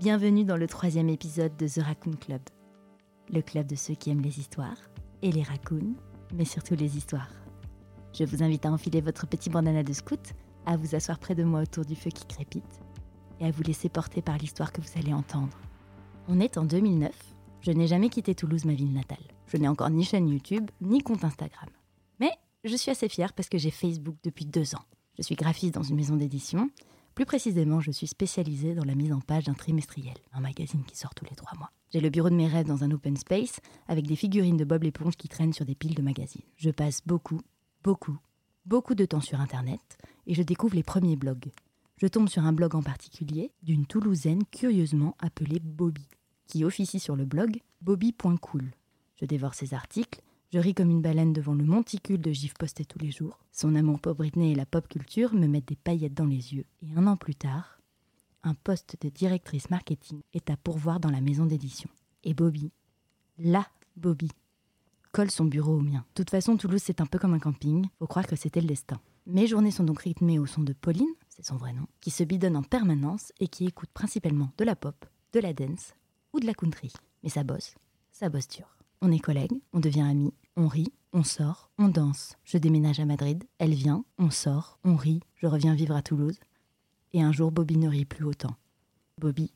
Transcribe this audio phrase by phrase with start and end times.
[0.00, 2.40] Bienvenue dans le troisième épisode de The Raccoon Club,
[3.28, 4.78] le club de ceux qui aiment les histoires
[5.20, 5.94] et les raccoons,
[6.32, 7.28] mais surtout les histoires.
[8.18, 10.32] Je vous invite à enfiler votre petit bandana de scout,
[10.64, 12.80] à vous asseoir près de moi autour du feu qui crépite
[13.40, 15.60] et à vous laisser porter par l'histoire que vous allez entendre.
[16.28, 17.12] On est en 2009.
[17.60, 19.18] Je n'ai jamais quitté Toulouse, ma ville natale.
[19.48, 21.68] Je n'ai encore ni chaîne YouTube, ni compte Instagram.
[22.20, 22.32] Mais
[22.64, 24.84] je suis assez fière parce que j'ai Facebook depuis deux ans.
[25.18, 26.70] Je suis graphiste dans une maison d'édition.
[27.20, 30.96] Plus précisément, je suis spécialisée dans la mise en page d'un trimestriel, un magazine qui
[30.96, 31.70] sort tous les trois mois.
[31.92, 34.84] J'ai le bureau de mes rêves dans un open space avec des figurines de Bob
[34.84, 36.40] l'éponge qui traînent sur des piles de magazines.
[36.56, 37.42] Je passe beaucoup,
[37.84, 38.16] beaucoup,
[38.64, 41.50] beaucoup de temps sur Internet et je découvre les premiers blogs.
[41.98, 46.08] Je tombe sur un blog en particulier d'une Toulousaine curieusement appelée Bobby,
[46.46, 48.70] qui officie sur le blog bobby.cool.
[49.16, 50.22] Je dévore ses articles,
[50.52, 53.38] je ris comme une baleine devant le monticule de gifs postés tous les jours.
[53.52, 56.64] Son amour pour Britney et la pop culture me mettent des paillettes dans les yeux.
[56.82, 57.80] Et un an plus tard,
[58.42, 61.88] un poste de directrice marketing est à pourvoir dans la maison d'édition.
[62.24, 62.72] Et Bobby,
[63.38, 64.30] la Bobby,
[65.12, 66.04] colle son bureau au mien.
[66.14, 67.86] De toute façon, Toulouse, c'est un peu comme un camping.
[67.98, 69.00] Faut croire que c'était le destin.
[69.26, 72.24] Mes journées sont donc rythmées au son de Pauline, c'est son vrai nom, qui se
[72.24, 75.94] bidonne en permanence et qui écoute principalement de la pop, de la dance
[76.32, 76.92] ou de la country.
[77.22, 77.74] Mais ça bosse,
[78.10, 78.66] ça bosse dur.
[79.02, 82.36] On est collègues, on devient amis, on rit, on sort, on danse.
[82.44, 86.38] Je déménage à Madrid, elle vient, on sort, on rit, je reviens vivre à Toulouse.
[87.12, 88.56] Et un jour, Bobby ne rit plus autant.
[89.18, 89.52] Bobby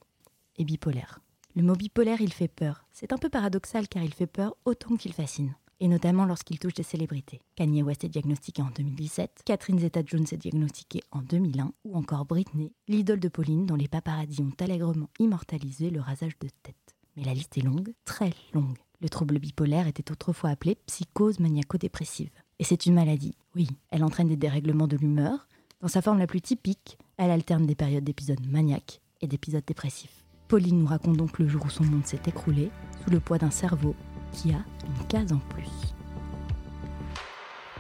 [0.59, 1.21] est bipolaire.
[1.55, 2.87] Le mot bipolaire, il fait peur.
[2.93, 5.55] C'est un peu paradoxal car il fait peur autant qu'il fascine.
[5.81, 7.41] Et notamment lorsqu'il touche des célébrités.
[7.57, 12.73] Kanye West est diagnostiqué en 2017, Catherine Zeta-Jones est diagnostiquée en 2001, ou encore Britney,
[12.89, 16.97] l'idole de Pauline dont les paparazzis ont allègrement immortalisé le rasage de tête.
[17.17, 18.79] Mais la liste est longue, très longue.
[19.01, 22.31] Le trouble bipolaire était autrefois appelé psychose maniaco-dépressive.
[22.59, 23.69] Et c'est une maladie, oui.
[23.91, 25.47] Elle entraîne des dérèglements de l'humeur.
[25.81, 30.25] Dans sa forme la plus typique, elle alterne des périodes d'épisodes maniaques et d'épisodes dépressifs.
[30.49, 32.71] Pauline nous raconte donc le jour où son monde s'est écroulé
[33.03, 33.95] sous le poids d'un cerveau
[34.33, 35.69] qui a une case en plus.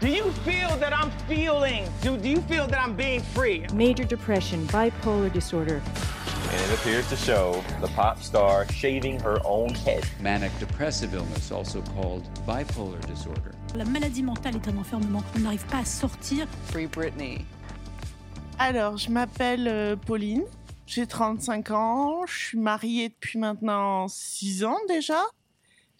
[0.00, 1.84] Do you feel that I'm feeling?
[2.02, 3.62] Do, do you feel that I'm being free?
[3.74, 5.80] major depression, bipolar disorder,
[6.52, 10.04] and it appears to show the pop star shaving her own head.
[10.20, 13.52] Manic depressive illness, also called bipolar disorder.
[13.74, 15.22] La maladie mentale est un enfermement.
[15.36, 16.46] On n'arrive pas à sortir.
[16.66, 17.44] Free Britney.
[18.58, 20.44] Alors, je m'appelle euh, Pauline,
[20.86, 25.22] j'ai 35 ans, je suis mariée depuis maintenant 6 ans déjà.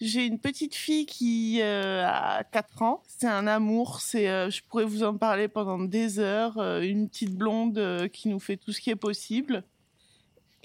[0.01, 3.01] J'ai une petite fille qui euh, a 4 ans.
[3.07, 7.07] C'est un amour, c'est euh, je pourrais vous en parler pendant des heures, euh, une
[7.07, 9.63] petite blonde euh, qui nous fait tout ce qui est possible.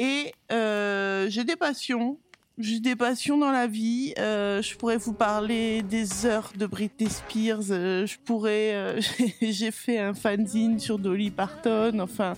[0.00, 2.16] Et euh, j'ai des passions.
[2.56, 4.14] J'ai des passions dans la vie.
[4.18, 7.70] Euh, je pourrais vous parler des heures de Britney Spears.
[7.70, 8.98] Euh, je pourrais.
[9.42, 11.98] j'ai fait un fanzine sur Dolly Parton.
[12.00, 12.32] Enfin,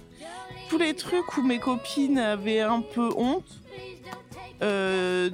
[0.69, 3.61] tous les trucs où mes copines avaient un peu honte.
[4.61, 5.31] Euh,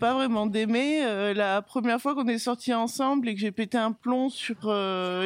[0.00, 1.32] pas vraiment d'aimer.
[1.34, 4.72] La première fois qu'on est sortis ensemble et que j'ai pété un plomb sur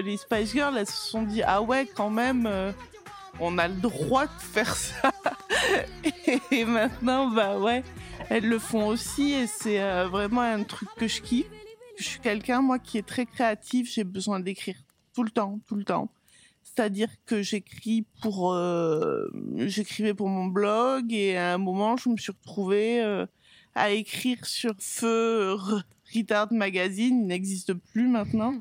[0.04, 2.48] les Spice Girls, elles se sont dit ah ouais quand même,
[3.40, 5.12] on a le droit de faire ça.
[6.50, 7.82] et maintenant bah ouais,
[8.28, 11.46] elles le font aussi et c'est euh, vraiment un truc que je kiffe.
[11.98, 14.76] Je suis quelqu'un moi qui est très créatif, j'ai besoin d'écrire
[15.14, 16.10] tout le temps, tout le temps.
[16.62, 22.16] C'est-à-dire que j'écris pour, euh, j'écrivais pour mon blog et à un moment je me
[22.16, 23.26] suis retrouvée euh,
[23.74, 25.56] à écrire sur Feu
[26.14, 28.54] Retard Magazine, il n'existe plus maintenant.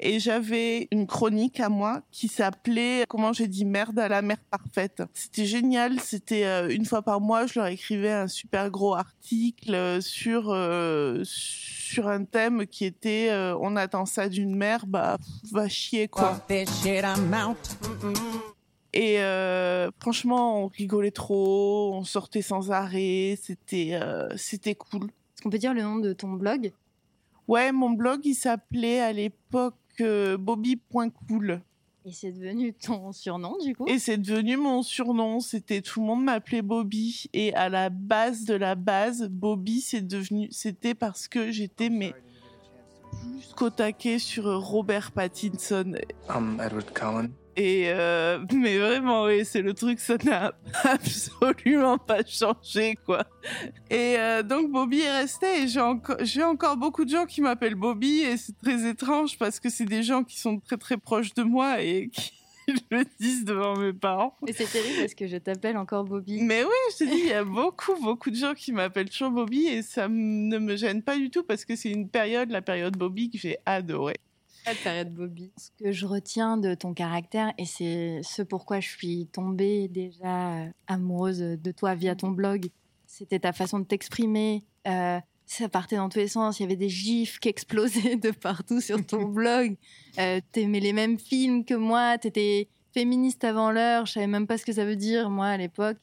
[0.00, 4.40] Et j'avais une chronique à moi qui s'appelait Comment j'ai dit merde à la mère
[4.50, 5.02] parfaite.
[5.14, 9.74] C'était génial, c'était euh, une fois par mois, je leur écrivais un super gros article
[9.74, 15.18] euh, sur euh, sur un thème qui était euh, on attend ça d'une mère, bah
[15.50, 16.42] va chier quoi.
[18.94, 25.04] Et euh, franchement, on rigolait trop, on sortait sans arrêt, c'était euh, c'était cool.
[25.04, 26.72] Est-ce qu'on peut dire le nom de ton blog?
[27.48, 31.60] Ouais, mon blog, il s'appelait à l'époque euh, bobby.cool.
[32.04, 33.86] Et c'est devenu ton surnom du coup?
[33.86, 35.38] Et c'est devenu mon surnom.
[35.38, 37.26] C'était tout le monde m'appelait Bobby.
[37.32, 42.12] Et à la base de la base, Bobby, c'est devenu, c'était parce que j'étais mais
[43.36, 45.94] jusqu'au taquet sur Robert Pattinson.
[46.28, 47.30] I'm Edward Cullen.
[47.56, 50.54] Et euh, mais vraiment, oui, c'est le truc, ça n'a
[50.84, 53.24] absolument pas changé, quoi.
[53.90, 55.62] Et euh, donc Bobby est resté.
[55.62, 59.36] Et j'ai encore, j'ai encore beaucoup de gens qui m'appellent Bobby, et c'est très étrange
[59.38, 62.32] parce que c'est des gens qui sont très très proches de moi et qui
[62.90, 64.34] le disent devant mes parents.
[64.46, 66.40] Et c'est terrible parce que je t'appelle encore Bobby.
[66.40, 69.30] Mais oui, je te dis, il y a beaucoup beaucoup de gens qui m'appellent toujours
[69.30, 72.62] Bobby, et ça ne me gêne pas du tout parce que c'est une période, la
[72.62, 74.16] période Bobby, que j'ai adorée.
[74.82, 75.52] Période Bobby.
[75.56, 80.58] Ce que je retiens de ton caractère, et c'est ce pourquoi je suis tombée déjà
[80.58, 82.68] euh, amoureuse de toi via ton blog,
[83.06, 84.64] c'était ta façon de t'exprimer.
[84.88, 86.58] Euh, ça partait dans tous les sens.
[86.58, 89.76] Il y avait des gifs qui explosaient de partout sur ton blog.
[90.18, 92.16] Euh, T'aimais les mêmes films que moi.
[92.16, 94.06] T'étais féministe avant l'heure.
[94.06, 95.98] Je savais même pas ce que ça veut dire, moi, à l'époque.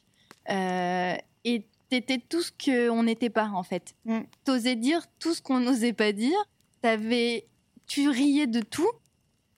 [0.50, 1.16] Euh,
[1.46, 3.96] et t'étais tout ce qu'on n'était pas, en fait.
[4.06, 4.20] Mm.
[4.44, 6.38] T'osais dire tout ce qu'on n'osait pas dire.
[6.82, 7.48] T'avais
[7.90, 8.90] tu riais de tout,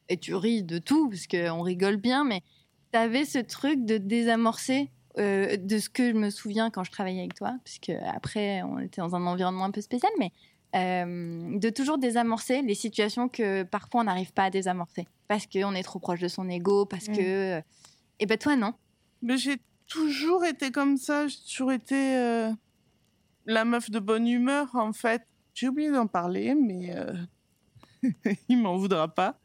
[0.10, 2.42] et tu ris de tout, parce qu'on rigole bien, mais
[2.92, 4.90] tu avais ce truc de désamorcer
[5.20, 8.80] euh, de ce que je me souviens quand je travaillais avec toi, puisque après, on
[8.80, 10.32] était dans un environnement un peu spécial, mais
[10.74, 15.76] euh, de toujours désamorcer les situations que parfois on n'arrive pas à désamorcer, parce qu'on
[15.76, 17.16] est trop proche de son ego, parce Mm.
[17.18, 17.62] que...
[18.20, 18.74] Et ben toi, non.
[19.22, 19.58] Mais j'ai
[19.88, 21.28] toujours été comme ça.
[21.28, 22.52] J'ai toujours été euh,
[23.46, 25.24] la meuf de bonne humeur, en fait.
[25.54, 26.96] J'ai oublié d'en parler, mais
[28.50, 29.40] il m'en voudra pas.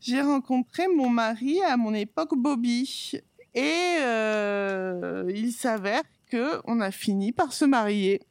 [0.00, 3.12] J'ai rencontré mon mari à mon époque, Bobby.
[3.54, 8.22] Et euh, il s'avère que on a fini par se marier.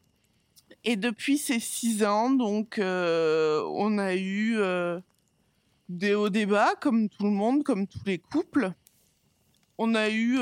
[0.83, 4.99] Et depuis ces six ans, donc, euh, on a eu euh,
[5.89, 8.73] des hauts débats, comme tout le monde, comme tous les couples
[9.83, 10.37] on a eu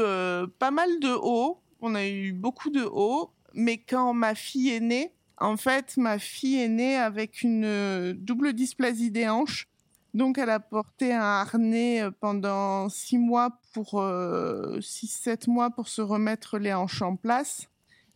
[0.60, 4.82] pas mal de hauts, on a eu beaucoup de hauts, mais quand ma fille est
[4.82, 9.68] née, en fait, ma fille est née avec une euh, double dysplasie des hanches.
[10.14, 15.70] Donc, elle a porté un harnais euh, pendant six mois pour euh, six, sept mois
[15.70, 17.70] pour se remettre les hanches en place.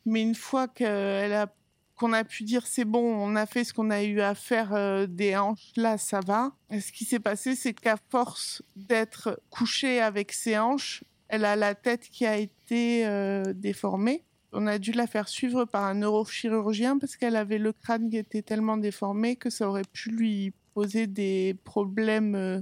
[0.06, 4.04] Mais une fois qu'on a pu dire c'est bon, on a fait ce qu'on a
[4.04, 6.52] eu à faire euh, des hanches, là ça va.
[6.72, 11.74] Ce qui s'est passé, c'est qu'à force d'être couchée avec ses hanches, elle a la
[11.74, 14.24] tête qui a été euh, déformée.
[14.53, 18.17] On a dû la faire suivre par un neurochirurgien parce qu'elle avait le crâne qui
[18.17, 22.61] était tellement déformé que ça aurait pu lui poser des problèmes euh,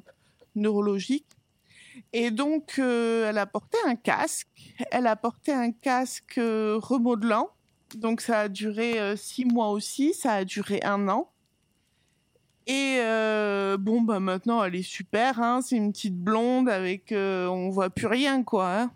[0.56, 1.28] neurologiques.
[2.14, 4.48] Et donc, euh, elle a porté un casque.
[4.92, 7.50] Elle a porté un casque euh, remodelant.
[7.96, 10.14] Donc, ça a duré six mois aussi.
[10.14, 11.30] Ça a duré un an.
[12.68, 13.00] Et
[13.78, 15.42] bon, bah maintenant, elle est super.
[15.42, 18.80] Hein, c'est une petite blonde avec, on voit plus rien, quoi.
[18.80, 18.92] hein.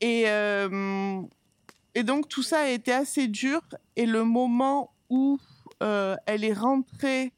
[0.00, 0.26] Et
[1.98, 3.60] et donc tout ça a été assez dur.
[3.96, 5.40] Et le moment où
[5.82, 7.32] euh, elle est rentrée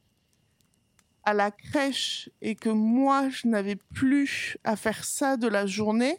[1.24, 6.18] à la crèche et que moi je n'avais plus à faire ça de la journée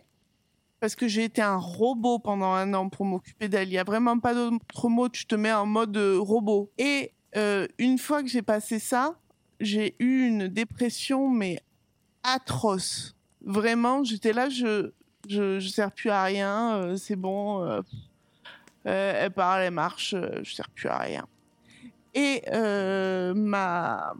[0.80, 3.68] parce que j'ai été un robot pendant un an pour m'occuper d'elle.
[3.68, 5.08] Il y a vraiment pas d'autre mot.
[5.08, 6.72] Tu te mets en mode euh, robot.
[6.80, 9.20] Et euh, une fois que j'ai passé ça,
[9.60, 11.60] j'ai eu une dépression mais
[12.24, 13.16] atroce.
[13.46, 14.94] Vraiment, j'étais là, je
[15.30, 16.96] je je sers plus à rien.
[16.98, 17.84] c'est bon.
[18.88, 20.14] Euh, elle parle, elle marche.
[20.14, 21.28] euh, je sers plus à rien.
[22.14, 24.14] Et euh, ma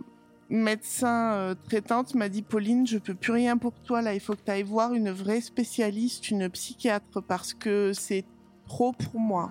[0.50, 4.14] médecin traitante m'a dit Pauline, je peux plus rien pour toi là.
[4.14, 8.26] Il faut que tu ailles voir une vraie spécialiste, une psychiatre, parce que c'est
[8.68, 9.50] trop pour moi.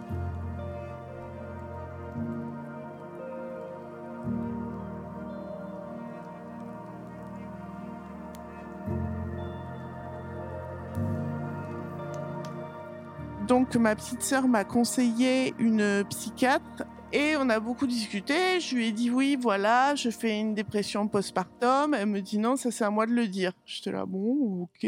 [13.50, 18.61] Donc ma petite sœur m'a conseillé une psychiatre et on a beaucoup discuté.
[18.61, 21.92] Je lui ai dit oui, voilà, je fais une dépression postpartum.
[21.92, 23.52] Elle me dit non, ça c'est à moi de le dire.
[23.66, 24.87] J'étais là bon, ok,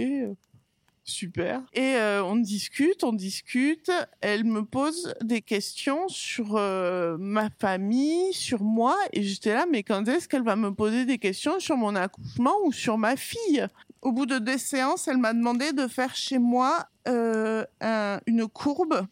[1.02, 1.62] super.
[1.72, 3.90] Et euh, on discute, on discute.
[4.20, 9.82] Elle me pose des questions sur euh, ma famille, sur moi, et j'étais là, mais
[9.82, 13.66] quand est-ce qu'elle va me poser des questions sur mon accouchement ou sur ma fille?
[14.02, 18.48] Au bout de deux séances, elle m'a demandé de faire chez moi euh, un- une
[18.48, 19.06] courbe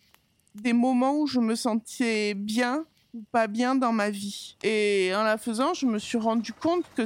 [0.55, 4.57] des moments où je me sentais bien ou pas bien dans ma vie.
[4.65, 7.03] Et en la faisant, je me suis rendu compte que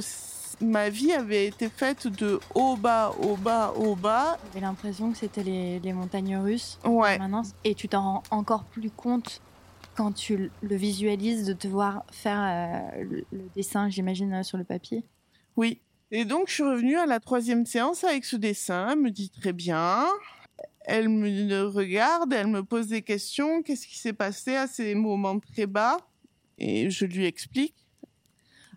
[0.61, 4.37] ma vie avait été faite de haut bas, haut bas, haut bas.
[4.47, 6.79] J'avais l'impression que c'était les, les montagnes russes.
[6.85, 7.19] Ouais.
[7.19, 9.41] Maintenant, et tu t'en rends encore plus compte
[9.95, 14.57] quand tu le visualises de te voir faire euh, le, le dessin, j'imagine, euh, sur
[14.57, 15.03] le papier?
[15.55, 15.81] Oui.
[16.11, 18.89] Et donc, je suis revenue à la troisième séance avec ce dessin.
[18.91, 20.05] Elle me dit très bien.
[20.81, 23.63] Elle me regarde, elle me pose des questions.
[23.63, 25.97] Qu'est-ce qui s'est passé à ces moments très bas?
[26.59, 27.75] Et je lui explique.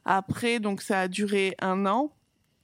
[0.07, 2.13] Après, donc, ça a duré un an.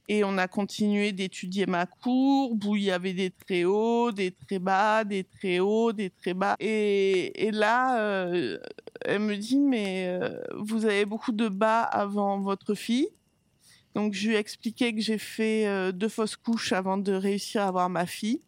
[0.07, 4.31] Et on a continué d'étudier ma courbe où il y avait des très hauts, des
[4.31, 6.55] très bas, des très hauts, des très bas.
[6.59, 8.59] Et, là, euh,
[9.01, 13.09] elle me dit, mais euh, vous avez beaucoup de bas avant votre fille.
[13.95, 17.61] Donc je lui ai expliqué que j'ai fait euh, deux fausses couches avant de réussir
[17.61, 18.41] à avoir ma fille,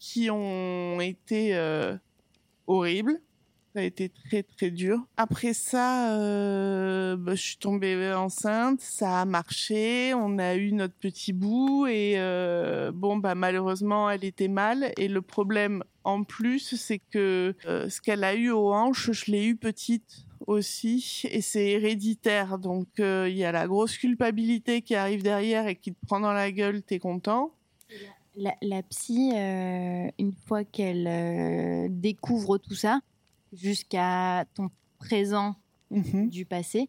[0.00, 1.96] qui ont été euh,
[2.66, 3.20] horribles.
[3.74, 5.06] Ça a été très très dur.
[5.18, 10.94] Après ça, euh, bah, je suis tombée enceinte, ça a marché, on a eu notre
[10.94, 16.74] petit bout et euh, bon bah malheureusement elle était mal et le problème en plus
[16.74, 21.40] c'est que euh, ce qu'elle a eu aux hanches, je l'ai eu petite aussi et
[21.40, 25.92] c'est héréditaire donc euh, il y a la grosse culpabilité qui arrive derrière et qui
[25.92, 27.52] te prend dans la gueule, t'es content.
[28.36, 33.00] La, la psy, euh, une fois qu'elle euh, découvre tout ça,
[33.52, 35.56] jusqu'à ton présent
[35.90, 36.30] Mhm.
[36.30, 36.88] du passé,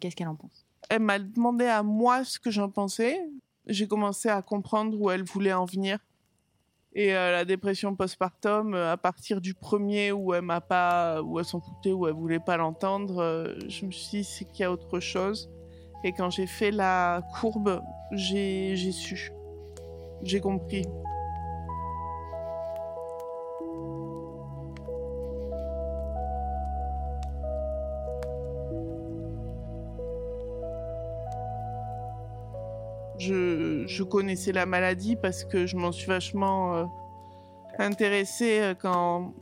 [0.00, 0.66] qu'est-ce qu'elle en pense?
[0.90, 3.18] Elle m'a demandé à moi ce que j'en pensais.
[3.66, 5.98] J'ai commencé à comprendre où elle voulait en venir.
[6.94, 11.38] Et euh, la dépression postpartum, euh, à partir du premier où elle m'a pas, où
[11.38, 14.60] elle s'en foutait, où elle voulait pas l'entendre, euh, je me suis dit c'est qu'il
[14.60, 15.50] y a autre chose.
[16.04, 17.80] Et quand j'ai fait la courbe,
[18.12, 19.32] j'ai su,
[20.22, 20.84] j'ai compris.
[33.22, 36.84] Je, je connaissais la maladie parce que je m'en suis vachement euh,
[37.78, 39.34] intéressée euh, quand,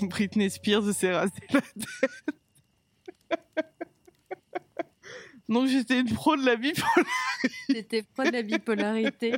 [0.00, 1.86] quand Britney Spears s'est rasé la tête.
[5.48, 7.10] Donc j'étais une pro de la bipolarité.
[7.68, 9.34] J'étais pro de la bipolarité.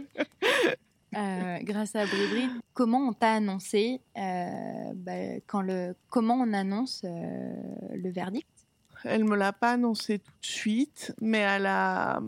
[1.16, 7.02] Euh, grâce à Bribri, comment on t'a annoncé euh, bah, quand le comment on annonce
[7.04, 8.48] le verdict?
[9.04, 12.20] Elle me l'a pas annoncé tout de suite, mais à la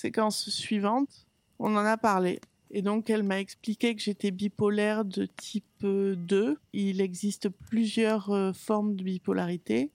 [0.00, 1.26] séquence suivante,
[1.58, 2.40] on en a parlé.
[2.70, 6.58] Et donc, elle m'a expliqué que j'étais bipolaire de type euh, 2.
[6.72, 9.90] Il existe plusieurs euh, formes de bipolarité.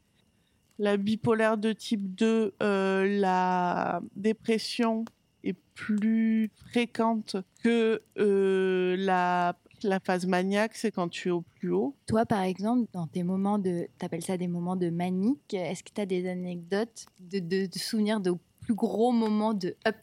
[0.78, 5.06] La bipolaire de type 2, euh, la dépression
[5.46, 9.56] est plus fréquente que euh, la,
[10.04, 11.96] phase maniaque, c'est quand tu es au plus haut.
[12.08, 15.92] Toi, par exemple, dans tes moments de, t'appelles ça des moments de manique, est-ce que
[15.94, 18.34] tu as des anecdotes de, de souvenirs de
[18.66, 19.96] plus gros moments de up?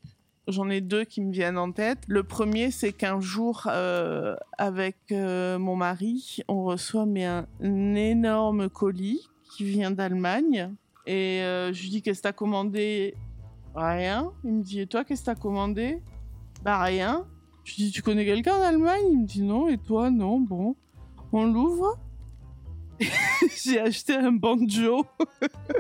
[0.49, 1.99] J'en ai deux qui me viennent en tête.
[2.09, 7.95] Le premier, c'est qu'un jour, euh, avec euh, mon mari, on reçoit mais un, un
[7.95, 10.75] énorme colis qui vient d'Allemagne.
[11.07, 13.15] Et euh, je lui dis, qu'est-ce que t'as commandé?
[13.75, 14.33] Rien.
[14.45, 16.03] Il me dit, et toi, qu'est-ce que t'as commandé?
[16.63, 17.25] Bah rien.
[17.65, 19.69] Je lui dis, tu connais quelqu'un en Allemagne Il me dit, non.
[19.69, 20.41] Et toi, non.
[20.41, 20.75] Bon,
[21.33, 21.99] on l'ouvre.
[23.65, 25.07] J'ai acheté un banjo.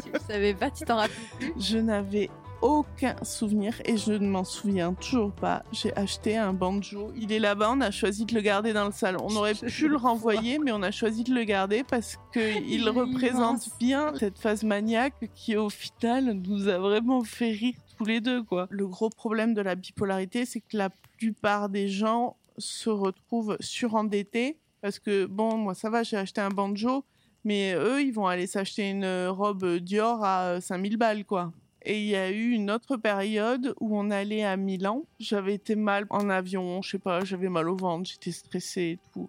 [0.02, 1.52] Tu ne savais pas, tu t'en rappelles plus?
[1.58, 2.30] Je n'avais
[2.62, 5.64] aucun souvenir et je ne m'en souviens toujours pas.
[5.72, 7.12] J'ai acheté un banjo.
[7.16, 9.26] Il est là-bas, on a choisi de le garder dans le salon.
[9.28, 12.88] On aurait pu le renvoyer, mais on a choisi de le garder parce qu'il Il
[12.88, 13.78] représente immense.
[13.78, 18.42] bien cette phase maniaque qui, au final, nous a vraiment fait rire tous les deux,
[18.42, 18.68] quoi.
[18.70, 24.58] Le gros problème de la bipolarité, c'est que la plupart des gens se retrouvent surendettés
[24.80, 27.04] parce que, bon, moi, ça va, j'ai acheté un banjo,
[27.44, 31.52] mais eux, ils vont aller s'acheter une robe Dior à 5000 balles, quoi.
[31.84, 35.04] Et il y a eu une autre période où on allait à Milan.
[35.18, 38.98] J'avais été mal en avion, je sais pas, j'avais mal au ventre, j'étais stressée et
[39.12, 39.28] tout.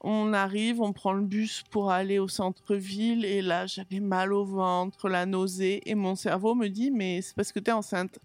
[0.00, 4.44] On arrive, on prend le bus pour aller au centre-ville et là j'avais mal au
[4.44, 8.18] ventre, la nausée et mon cerveau me dit mais c'est parce que t'es enceinte.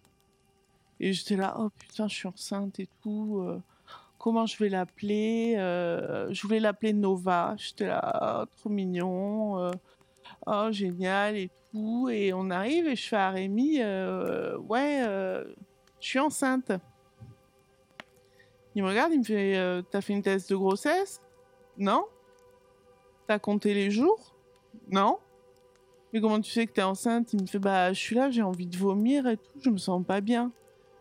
[1.00, 3.40] Et j'étais là oh putain je suis enceinte et tout.
[3.42, 3.60] euh,
[4.20, 7.56] comment je vais l'appeler Euh, Je voulais l'appeler Nova.
[7.58, 9.60] J'étais là oh, trop mignon.
[9.60, 9.72] euh,
[10.48, 11.63] oh génial et tout.
[11.76, 15.44] Et on arrive et je fais à Rémi euh, ouais euh,
[16.00, 16.72] je suis enceinte.
[18.76, 21.22] Il me regarde, il me fait euh, T'as fait une test de grossesse?
[21.78, 22.06] Non
[23.28, 24.36] T'as compté les jours?
[24.92, 25.18] Non
[26.12, 27.34] Mais comment tu sais que t'es enceinte?
[27.34, 29.78] Il me fait Bah, je suis là, j'ai envie de vomir et tout, je me
[29.78, 30.52] sens pas bien.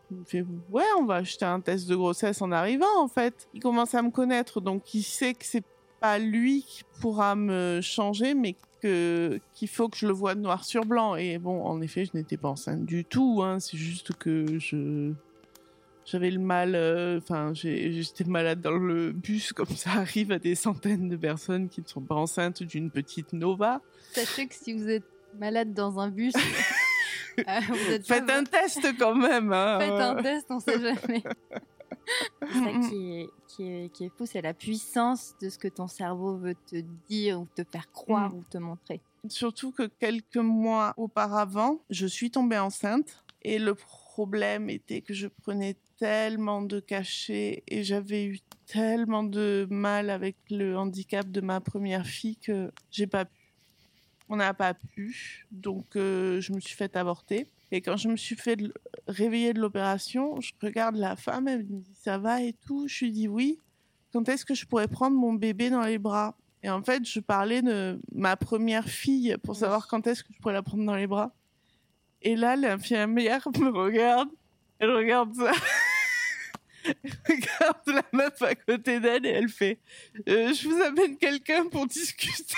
[0.09, 3.47] Il me fait Ouais, on va acheter un test de grossesse en arrivant en fait.
[3.53, 5.65] Il commence à me connaître, donc il sait que c'est
[5.99, 10.65] pas lui qui pourra me changer, mais que qu'il faut que je le vois noir
[10.65, 11.15] sur blanc.
[11.15, 13.41] Et bon, en effet, je n'étais pas enceinte du tout.
[13.43, 13.59] Hein.
[13.59, 15.13] C'est juste que je
[16.05, 16.75] j'avais le mal.
[16.75, 21.69] euh, Enfin, j'étais malade dans le bus, comme ça arrive à des centaines de personnes
[21.69, 23.81] qui ne sont pas enceintes d'une petite Nova.
[24.11, 25.05] Sachez que si vous êtes
[25.39, 26.33] malade dans un bus,
[27.39, 29.51] euh, vous êtes Faites un test quand même.
[29.53, 29.79] Hein.
[29.79, 31.23] Faites un test, on sait jamais.
[32.41, 35.67] C'est ça qui est, qui est, qui est fou, c'est la puissance de ce que
[35.67, 36.77] ton cerveau veut te
[37.09, 38.37] dire ou te faire croire Mm.
[38.37, 39.01] ou te montrer.
[39.29, 43.23] Surtout que quelques mois auparavant, je suis tombée enceinte.
[43.45, 49.67] Et le problème était que je prenais tellement de cachets et j'avais eu tellement de
[49.69, 53.31] mal avec le handicap de ma première fille que j'ai pas pu.
[54.29, 57.47] On n'a pas pu, donc euh, je me suis fait avorter.
[57.73, 58.55] Et quand je me suis fait
[59.07, 62.87] réveiller de l'opération, je regarde la femme, elle me dit ça va et tout?
[62.87, 63.57] Je lui dis oui.
[64.13, 66.37] Quand est-ce que je pourrais prendre mon bébé dans les bras?
[66.61, 70.39] Et en fait, je parlais de ma première fille pour savoir quand est-ce que je
[70.39, 71.33] pourrais la prendre dans les bras.
[72.21, 74.29] Et là, l'infirmière me regarde,
[74.77, 75.51] elle regarde ça.
[76.83, 79.79] elle regarde la meuf à côté d'elle et elle fait
[80.29, 82.53] euh, Je vous amène quelqu'un pour discuter.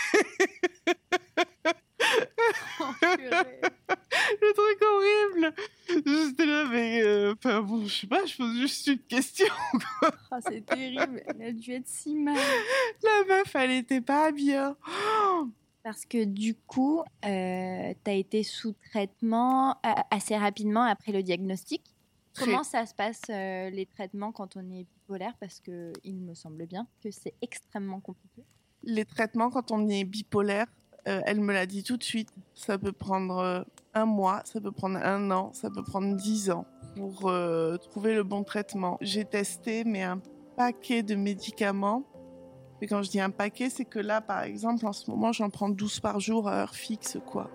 [2.80, 2.92] Oh,
[4.42, 5.54] le truc horrible.
[5.88, 9.46] J'étais là, mais euh, enfin, bon, je sais pas, je pose juste une question.
[10.00, 10.12] Quoi.
[10.32, 11.24] Oh, c'est terrible.
[11.28, 12.36] Elle a dû être si mal.
[13.04, 14.76] La meuf, elle était pas bien.
[14.88, 15.48] Oh
[15.84, 21.24] Parce que du coup, euh, tu as été sous traitement euh, assez rapidement après le
[21.24, 21.82] diagnostic.
[22.38, 25.36] Comment ça se passe euh, les traitements quand on est bipolaire?
[25.40, 28.44] Parce que il me semble bien que c'est extrêmement compliqué.
[28.84, 30.68] Les traitements, quand on est bipolaire,
[31.08, 32.30] euh, elle me l'a dit tout de suite.
[32.54, 33.62] Ça peut prendre euh,
[33.94, 38.16] un mois, ça peut prendre un an, ça peut prendre dix ans pour euh, trouver
[38.16, 38.98] le bon traitement.
[39.02, 40.20] J'ai testé, mais un
[40.58, 42.04] paquet de médicaments.
[42.82, 45.50] Et quand je dis un paquet, c'est que là, par exemple, en ce moment, j'en
[45.50, 47.50] prends 12 par jour à heure fixe, quoi.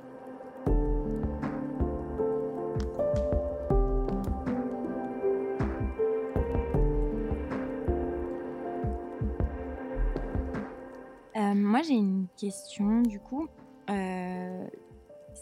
[12.50, 13.49] Question du coup.
[13.88, 14.66] Euh,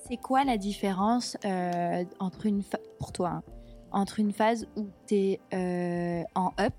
[0.07, 2.63] c'est quoi la différence euh, entre une
[2.99, 3.43] pour toi hein,
[3.91, 5.41] entre une phase où tu es
[6.35, 6.75] en up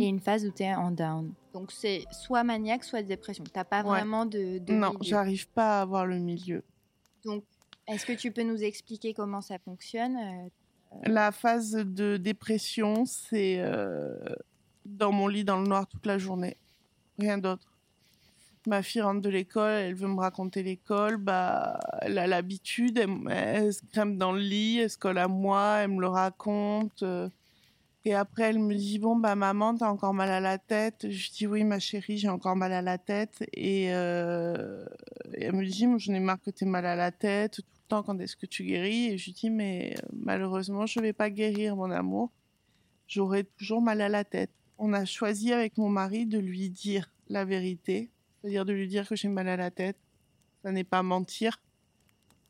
[0.00, 1.32] et une phase où tu es en down?
[1.52, 3.44] Donc c'est soit maniaque, soit dépression.
[3.52, 3.90] T'as pas Ouais.
[3.90, 6.62] vraiment de, de Non, j'arrive pas à avoir le milieu.
[7.24, 7.44] Donc
[7.86, 10.48] est-ce que tu peux nous expliquer comment ça fonctionne euh,
[11.06, 14.16] La phase de dépression, c'est euh,
[14.84, 16.56] dans mon lit dans le noir toute la journée.
[17.18, 17.70] Rien d'autre.
[18.66, 23.10] Ma fille rentre de l'école, elle veut me raconter l'école, bah, elle a l'habitude, elle,
[23.30, 27.02] elle se crème dans le lit, elle se colle à moi, elle me le raconte.
[27.02, 27.28] euh,
[28.06, 31.08] et après, elle me dit, bon, bah, maman, t'as encore mal à la tête.
[31.10, 33.44] Je dis, oui, ma chérie, j'ai encore mal à la tête.
[33.54, 34.84] Et, euh,
[35.32, 37.88] elle me dit, moi, j'en ai marre que t'aies mal à la tête tout le
[37.88, 39.06] temps, quand est-ce que tu guéris?
[39.06, 42.30] Et je lui dis, mais euh, malheureusement, je vais pas guérir, mon amour.
[43.08, 44.50] J'aurai toujours mal à la tête.
[44.78, 48.10] On a choisi avec mon mari de lui dire la vérité,
[48.44, 49.96] c'est-à-dire de lui dire que j'ai mal à la tête.
[50.62, 51.62] Ça n'est pas mentir.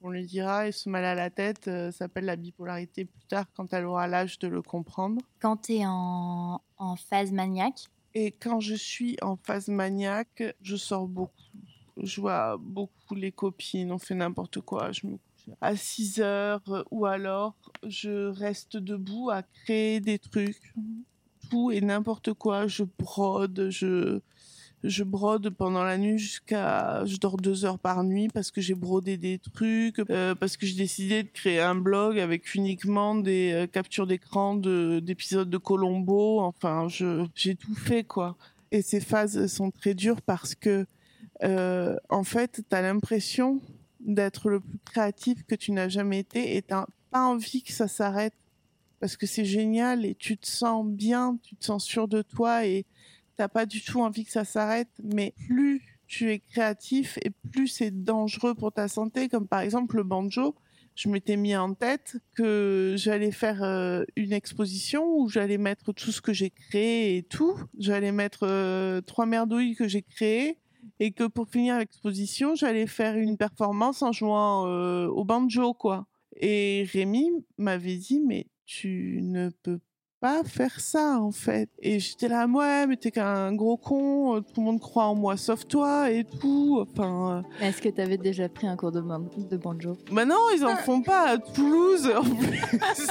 [0.02, 3.46] On lui dira, et ce mal à la tête euh, s'appelle la bipolarité plus tard
[3.54, 5.22] quand elle aura l'âge de le comprendre.
[5.38, 10.74] quand tu es en, en phase maniaque Et quand je suis en phase maniaque, je
[10.74, 11.32] sors beaucoup.
[11.96, 14.90] Je vois beaucoup les copines, on fait n'importe quoi.
[14.90, 17.54] Je me couche à 6 heures euh, ou alors
[17.86, 20.74] je reste debout à créer des trucs.
[21.50, 22.66] Tout et n'importe quoi.
[22.66, 24.20] Je brode, je,
[24.84, 27.04] je brode pendant la nuit jusqu'à...
[27.06, 30.66] Je dors deux heures par nuit parce que j'ai brodé des trucs, euh, parce que
[30.66, 35.58] j'ai décidé de créer un blog avec uniquement des euh, captures d'écran de- d'épisodes de
[35.58, 36.40] Colombo.
[36.40, 38.36] Enfin, je j'ai tout fait, quoi.
[38.70, 40.86] Et ces phases sont très dures parce que,
[41.42, 43.60] euh, en fait, tu as l'impression
[44.00, 47.88] d'être le plus créatif que tu n'as jamais été et t'as pas envie que ça
[47.88, 48.34] s'arrête
[49.00, 52.66] parce que c'est génial et tu te sens bien, tu te sens sûr de toi
[52.66, 52.84] et
[53.36, 54.88] t'as pas du tout envie que ça s'arrête.
[55.02, 59.96] Mais plus tu es créatif et plus c'est dangereux pour ta santé, comme par exemple
[59.96, 60.54] le banjo.
[60.94, 66.12] Je m'étais mis en tête que j'allais faire euh, une exposition où j'allais mettre tout
[66.12, 67.58] ce que j'ai créé et tout.
[67.78, 70.58] J'allais mettre euh, trois merdouilles que j'ai créées
[71.00, 76.06] et que pour finir l'exposition, j'allais faire une performance en jouant euh, au banjo, quoi.
[76.36, 79.80] Et Rémi m'avait dit, mais tu ne peux
[80.24, 81.68] pas faire ça, en fait.
[81.82, 85.14] Et j'étais là, ouais, mais t'es qu'un gros con, euh, tout le monde croit en
[85.14, 86.78] moi sauf toi et tout.
[86.80, 89.98] Enfin, euh, Est-ce que tu avais déjà pris un cours de, ban- de banjo?
[90.10, 92.62] Bah non, ils en font pas à Toulouse, en plus.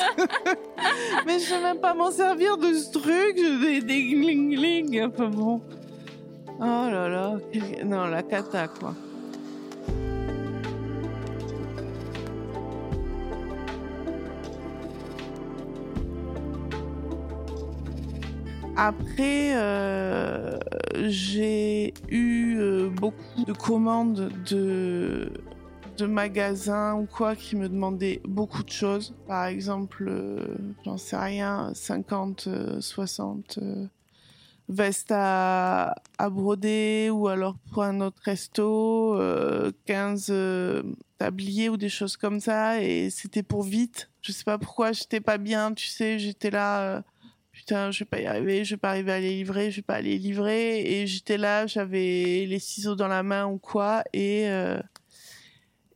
[1.27, 5.29] mais je sais même pas m'en servir de ce truc, des, des gling gling, enfin
[5.29, 5.61] bon.
[6.59, 7.35] Oh là là,
[7.85, 8.95] non, la cata, quoi.
[18.75, 20.57] Après, euh,
[21.03, 25.31] j'ai eu euh, beaucoup de commandes de,
[25.97, 29.13] de magasins ou quoi qui me demandaient beaucoup de choses.
[29.27, 33.85] Par exemple, euh, j'en sais rien, 50, euh, 60 euh,
[34.69, 40.81] vestes à, à broder ou alors pour un autre resto, euh, 15 euh,
[41.19, 42.81] tabliers ou des choses comme ça.
[42.81, 44.09] Et c'était pour vite.
[44.23, 47.03] Je sais pas pourquoi j'étais pas bien, tu sais, j'étais là.
[47.63, 49.83] Putain, je vais pas y arriver, je vais pas arriver à les livrer, je vais
[49.83, 50.81] pas les livrer.
[50.81, 54.81] Et j'étais là, j'avais les ciseaux dans la main ou quoi, et euh,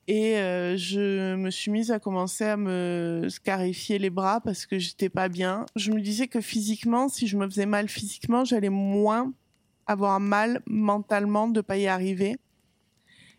[0.07, 4.79] et euh, je me suis mise à commencer à me scarifier les bras parce que
[4.79, 5.65] j'étais pas bien.
[5.75, 9.33] Je me disais que physiquement, si je me faisais mal physiquement, j'allais moins
[9.85, 12.37] avoir mal mentalement de pas y arriver.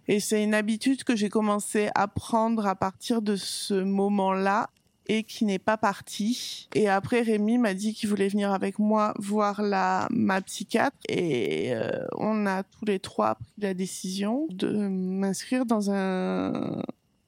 [0.09, 4.69] Et c'est une habitude que j'ai commencé à prendre à partir de ce moment-là
[5.09, 6.69] et qui n'est pas partie.
[6.75, 10.97] Et après, Rémi m'a dit qu'il voulait venir avec moi voir la, ma psychiatre.
[11.09, 16.83] Et euh, on a tous les trois pris la décision de m'inscrire dans un,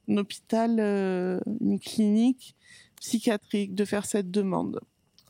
[0.09, 2.55] hôpital, euh, une clinique
[3.01, 4.81] psychiatrique, de faire cette demande.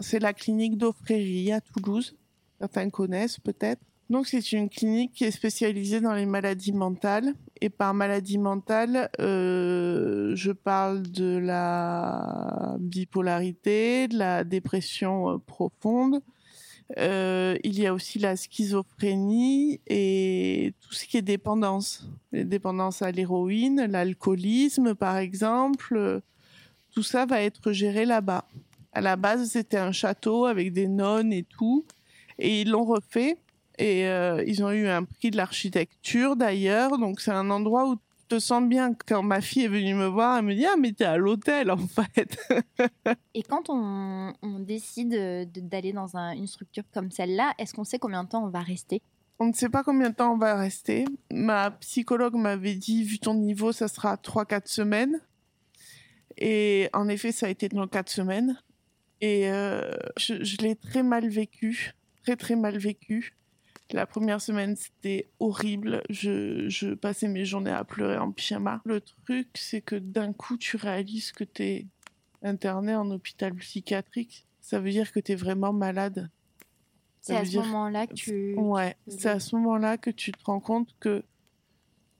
[0.01, 2.17] C'est la clinique d'Offrérie à Toulouse.
[2.59, 3.81] Certains connaissent peut-être.
[4.11, 7.33] Donc c'est une clinique qui est spécialisée dans les maladies mentales.
[7.61, 16.21] Et par maladie mentale, euh, je parle de la bipolarité, de la dépression euh, profonde.
[16.99, 22.09] Euh, il y a aussi la schizophrénie et tout ce qui est dépendance.
[22.33, 25.97] Les dépendances à l'héroïne, l'alcoolisme par exemple.
[25.97, 26.21] euh,
[26.93, 28.45] Tout ça va être géré là-bas.
[28.93, 31.85] À la base, c'était un château avec des nonnes et tout.
[32.41, 33.37] Et ils l'ont refait.
[33.83, 36.99] Et euh, ils ont eu un prix de l'architecture d'ailleurs.
[36.99, 38.93] Donc c'est un endroit où tu te sens bien.
[39.07, 41.71] Quand ma fille est venue me voir, elle me dit Ah, mais t'es à l'hôtel
[41.71, 42.37] en fait.
[43.35, 47.85] Et quand on, on décide de- d'aller dans un- une structure comme celle-là, est-ce qu'on
[47.85, 49.01] sait combien de temps on va rester?
[49.39, 51.07] On ne sait pas combien de temps on va rester.
[51.33, 55.19] Ma psychologue m'avait dit, vu ton niveau, ça sera 3-4 semaines.
[56.37, 58.61] Et en effet, ça a été dans 4 semaines.
[59.23, 61.93] Et euh, je, je l'ai très mal vécu.
[62.23, 63.33] Très, très mal vécu.
[63.93, 66.03] La première semaine, c'était horrible.
[66.11, 68.81] Je, je passais mes journées à pleurer en pyjama.
[68.85, 71.87] Le truc, c'est que d'un coup, tu réalises que tu es
[72.43, 74.47] interné en hôpital psychiatrique.
[74.61, 76.31] Ça veut dire que tu es vraiment malade.
[77.21, 78.55] C'est à ce dire- moment-là que tu...
[78.57, 81.25] Ouais, c'est à ce moment-là que tu te rends compte que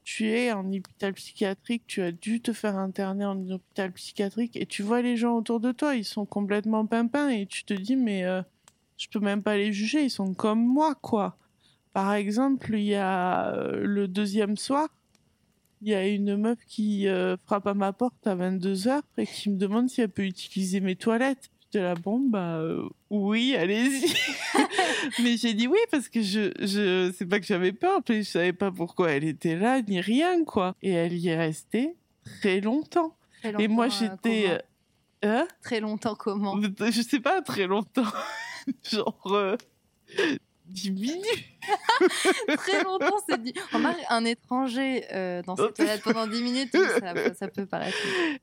[0.03, 4.67] tu es en hôpital psychiatrique, tu as dû te faire interner en hôpital psychiatrique et
[4.67, 7.97] tu vois les gens autour de toi, ils sont complètement pimpins et tu te dis
[7.97, 8.43] mais euh,
[8.97, 11.37] je peux même pas les juger, ils sont comme moi quoi.
[11.93, 14.89] Par exemple, il y a euh, le deuxième soir,
[15.83, 19.51] il y a une meuf qui euh, frappe à ma porte à 22h et qui
[19.51, 21.51] me demande si elle peut utiliser mes toilettes.
[21.73, 24.13] J'étais là, bon, bah euh, oui, allez-y.
[25.23, 28.29] mais j'ai dit oui parce que je, je, c'est pas que j'avais peur, mais je
[28.29, 30.75] savais pas pourquoi elle était là ni rien quoi.
[30.83, 31.97] Et elle y est restée
[32.41, 33.17] très longtemps.
[33.41, 34.59] Très Et moi longtemps, j'étais, euh,
[35.23, 35.49] hein?
[35.63, 36.61] Très longtemps comment?
[36.61, 38.13] Je sais pas très longtemps,
[38.91, 39.57] genre
[40.71, 41.25] 10 minutes.
[42.57, 43.55] Très longtemps, c'est dit.
[43.73, 47.97] Remarque, un étranger euh, dans cette toilette pendant 10 minutes, ça, ça peut paraître.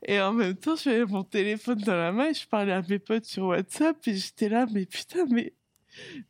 [0.05, 2.99] Et en même temps, j'avais mon téléphone dans la main et je parlais à mes
[2.99, 5.53] potes sur WhatsApp et j'étais là, mais putain, mais,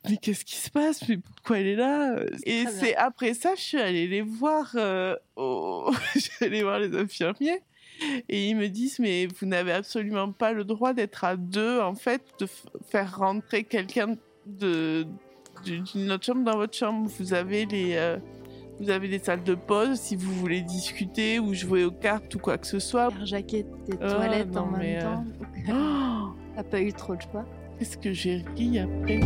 [0.10, 1.08] mais qu'est-ce qui se passe?
[1.08, 2.16] Mais pourquoi elle est là?
[2.46, 5.92] Et c'est après ça, je suis allée les voir, euh, au...
[6.16, 7.62] je suis allée voir les infirmiers
[8.30, 11.96] et ils me disent, mais vous n'avez absolument pas le droit d'être à deux, en
[11.96, 12.48] fait, de
[12.90, 15.08] faire rentrer quelqu'un de
[15.64, 17.10] d'une autre chambre dans votre chambre.
[17.20, 17.96] Vous avez les.
[17.96, 18.18] euh,
[18.80, 22.40] vous avez des salles de pause si vous voulez discuter ou jouer aux cartes ou
[22.40, 23.10] quoi que ce soit.
[23.26, 25.26] Jaquette tes Ah, toilettes non, en même euh, temps.
[25.70, 27.46] Oh, T'as pas eu trop de choix.
[27.80, 29.20] Qu'est-ce que j'ai ri après?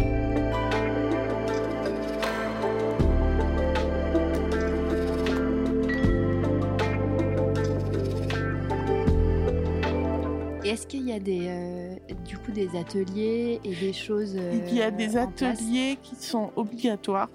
[10.71, 14.73] Est-ce qu'il y a des, euh, du coup des ateliers et des choses euh, Il
[14.75, 17.29] y a des en place ateliers qui sont obligatoires.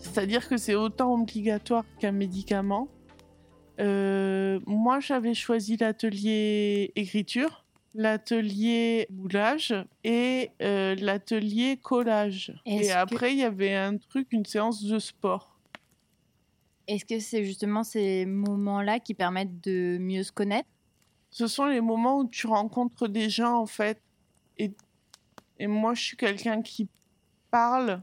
[0.00, 2.88] C'est-à-dire que c'est autant obligatoire qu'un médicament.
[3.80, 7.64] Euh, moi, j'avais choisi l'atelier écriture,
[7.94, 12.52] l'atelier moulage et euh, l'atelier collage.
[12.66, 15.58] Et que- après, il y avait un truc, une séance de sport.
[16.86, 20.68] Est-ce que c'est justement ces moments-là qui permettent de mieux se connaître?
[21.32, 24.00] Ce sont les moments où tu rencontres des gens en fait.
[24.58, 24.72] Et,
[25.66, 26.88] moi, je suis quelqu'un qui
[27.50, 28.02] parle.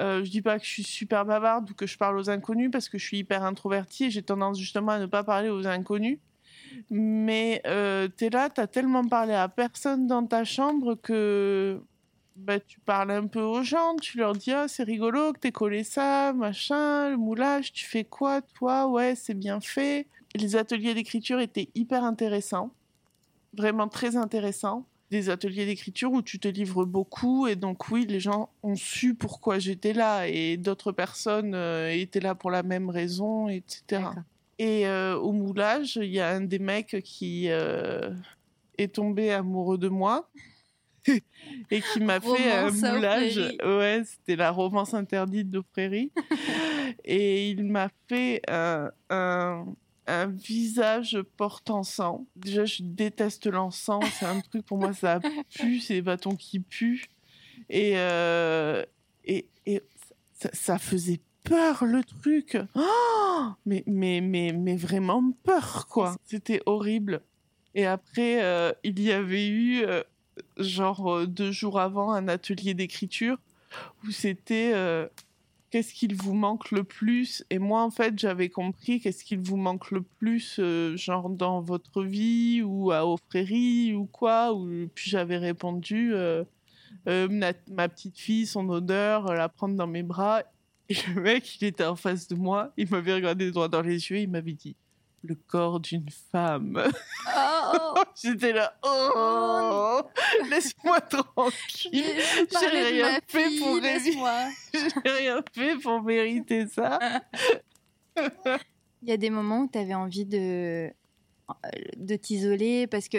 [0.00, 2.70] Euh, je dis pas que je suis super bavarde ou que je parle aux inconnus
[2.70, 5.66] parce que je suis hyper introvertie et j'ai tendance justement à ne pas parler aux
[5.66, 6.18] inconnus.
[6.90, 11.80] Mais euh, t'es là, t'as tellement parlé à personne dans ta chambre que
[12.36, 15.52] bah, tu parles un peu aux gens, tu leur dis ah c'est rigolo que t'aies
[15.52, 18.88] collé ça, machin, le moulage, tu fais quoi toi?
[18.88, 20.08] Ouais, c'est bien fait.
[20.36, 22.72] Les ateliers d'écriture étaient hyper intéressants,
[23.56, 24.86] vraiment très intéressants.
[25.10, 29.14] Des ateliers d'écriture où tu te livres beaucoup et donc oui, les gens ont su
[29.14, 34.02] pourquoi j'étais là et d'autres personnes euh, étaient là pour la même raison, etc.
[34.58, 38.10] Et euh, au moulage, il y a un des mecs qui euh,
[38.78, 40.28] est tombé amoureux de moi
[41.06, 43.36] et qui m'a fait un moulage.
[43.64, 46.10] Ouais, c'était la romance interdite de Prairie.
[47.04, 49.66] et il m'a fait un, un,
[50.06, 52.26] un visage portant sang.
[52.36, 54.04] Déjà, je déteste l'encens.
[54.18, 55.20] C'est un truc pour moi, ça
[55.54, 55.80] pue.
[55.80, 57.06] C'est des bâtons qui puent.
[57.70, 58.84] Et, euh,
[59.24, 59.82] et, et
[60.52, 62.58] ça, faisait peur le truc.
[62.74, 66.16] Oh mais, mais, mais, mais vraiment peur, quoi.
[66.24, 67.22] C'était horrible.
[67.74, 70.02] Et après, euh, il y avait eu, euh,
[70.58, 73.38] genre deux jours avant, un atelier d'écriture
[74.04, 74.72] où c'était
[75.74, 77.44] qu'est-ce qu'il vous manque le plus?
[77.50, 81.62] Et moi, en fait, j'avais compris qu'est-ce qu'il vous manque le plus, euh, genre dans
[81.62, 84.56] votre vie ou à prairies ou quoi.
[84.94, 86.44] Puis j'avais répondu euh,
[87.08, 90.44] euh, ma, petite fille, son odeur, la prendre dans mes bras.
[90.88, 94.10] Et le mec, il était en face de moi, il m'avait regardé droit dans les
[94.10, 94.76] yeux, il m'avait dit
[95.24, 96.82] le corps d'une femme.
[97.36, 100.02] Oh, J'étais là, oh,
[100.50, 101.92] laisse-moi tranquille.
[101.92, 103.80] de rien fait fille, pour.
[105.04, 106.98] J'ai rien fait pour mériter ça.
[108.16, 110.90] Il y a des moments où tu avais envie de,
[111.96, 113.18] de t'isoler parce que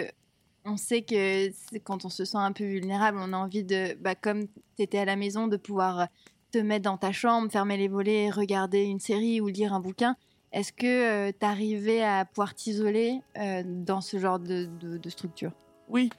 [0.64, 4.14] on sait que quand on se sent un peu vulnérable, on a envie de, bah,
[4.14, 6.08] comme tu étais à la maison, de pouvoir
[6.50, 10.16] te mettre dans ta chambre, fermer les volets, regarder une série ou lire un bouquin.
[10.52, 14.68] Est-ce que tu arrivais à pouvoir t'isoler euh, dans ce genre de,
[15.08, 15.52] structure?
[15.88, 16.10] Oui,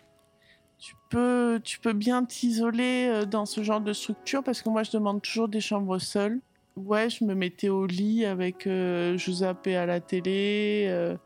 [0.78, 4.84] tu peux, tu peux bien t'isoler euh, dans ce genre de structure parce que moi,
[4.84, 6.40] je demande toujours des chambres seules.
[6.76, 9.18] Ouais, je me mettais au lit avec, euh,
[9.66, 10.86] à la télé.
[10.88, 11.18] euh,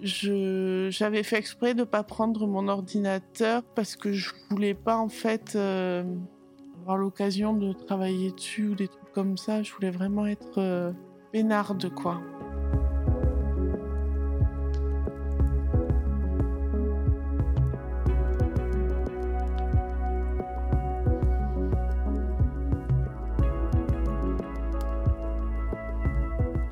[0.00, 5.54] j'avais fait exprès de pas prendre mon ordinateur parce que je voulais pas en fait
[5.56, 6.04] euh,
[6.82, 9.62] avoir l'occasion de travailler dessus ou des trucs comme ça.
[9.62, 10.94] Je voulais vraiment être
[11.28, 12.20] euh, peinarde, quoi?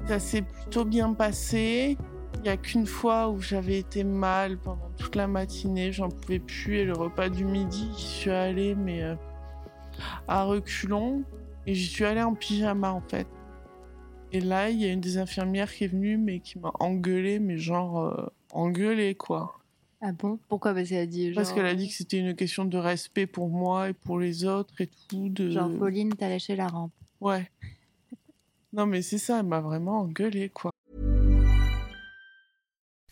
[0.07, 1.99] Ça s'est plutôt bien passé.
[2.37, 6.39] Il n'y a qu'une fois où j'avais été mal pendant toute la matinée, j'en pouvais
[6.39, 6.77] plus.
[6.77, 9.17] Et le repas du midi, j'y suis allée, mais euh,
[10.29, 11.25] à reculons.
[11.67, 13.27] Et j'y suis allée en pyjama, en fait.
[14.33, 17.39] Et là, il y a une des infirmières qui est venue, mais qui m'a engueulée,
[17.39, 19.59] mais genre euh, engueulée, quoi.
[20.01, 20.39] Ah bon?
[20.49, 20.75] Pourquoi?
[20.75, 21.33] Parce qu'elle a dit.
[21.33, 24.45] Parce qu'elle a dit que c'était une question de respect pour moi et pour les
[24.45, 25.29] autres et tout.
[25.29, 25.51] De...
[25.51, 26.93] Genre, Pauline, t'as lâché la rampe.
[27.21, 27.51] Ouais.
[28.73, 30.71] Non, mais c'est ça, elle m'a vraiment engueulée, quoi.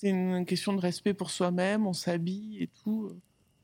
[0.00, 3.12] C'est une question de respect pour soi-même, on s'habille et tout.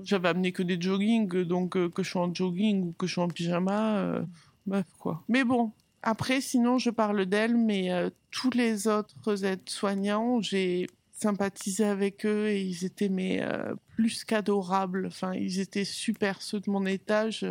[0.00, 3.14] J'avais amené que des joggings, donc euh, que je sois en jogging ou que je
[3.14, 4.22] sois en pyjama, euh,
[4.66, 5.24] bref quoi.
[5.30, 5.72] Mais bon,
[6.02, 12.48] après sinon je parle d'elle, mais euh, tous les autres aides-soignants, j'ai sympathisé avec eux
[12.48, 13.42] et ils étaient mais
[13.94, 15.06] plus qu'adorables.
[15.06, 17.46] Enfin, ils étaient super ceux de mon étage.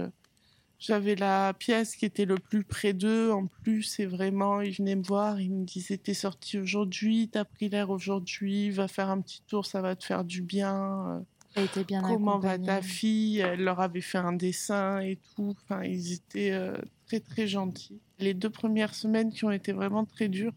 [0.78, 4.96] J'avais la pièce qui était le plus près d'eux en plus et vraiment ils venaient
[4.96, 9.22] me voir, ils me disaient t'es sorti aujourd'hui, t'as pris l'air aujourd'hui, va faire un
[9.22, 11.26] petit tour, ça va te faire du bien.
[11.56, 13.40] Été bien Comment va ta fille?
[13.40, 15.56] Elle leur avait fait un dessin et tout.
[15.64, 16.76] Enfin, ils étaient euh,
[17.08, 18.02] très très gentils.
[18.20, 20.52] Les deux premières semaines qui ont été vraiment très dures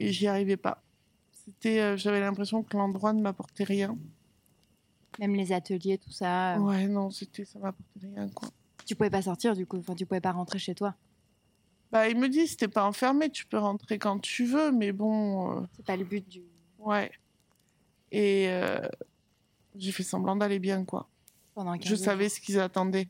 [0.00, 0.82] et j'y arrivais pas.
[1.32, 3.96] C'était, euh, j'avais l'impression que l'endroit ne m'apportait rien.
[5.20, 6.56] Même les ateliers, tout ça.
[6.56, 8.48] euh, Ouais, non, c'était, ça m'apportait rien quoi.
[8.90, 10.96] Tu pouvais pas sortir du coup, enfin, tu pouvais pas rentrer chez toi.
[11.92, 15.58] Bah, ils me disent, t'es pas enfermé, tu peux rentrer quand tu veux, mais bon,
[15.58, 16.42] euh, C'est pas le but du.
[16.80, 17.12] ouais.
[18.10, 18.80] Et euh,
[19.76, 21.08] j'ai fait semblant d'aller bien, quoi.
[21.54, 23.08] Pendant 15 Je savais ce qu'ils attendaient.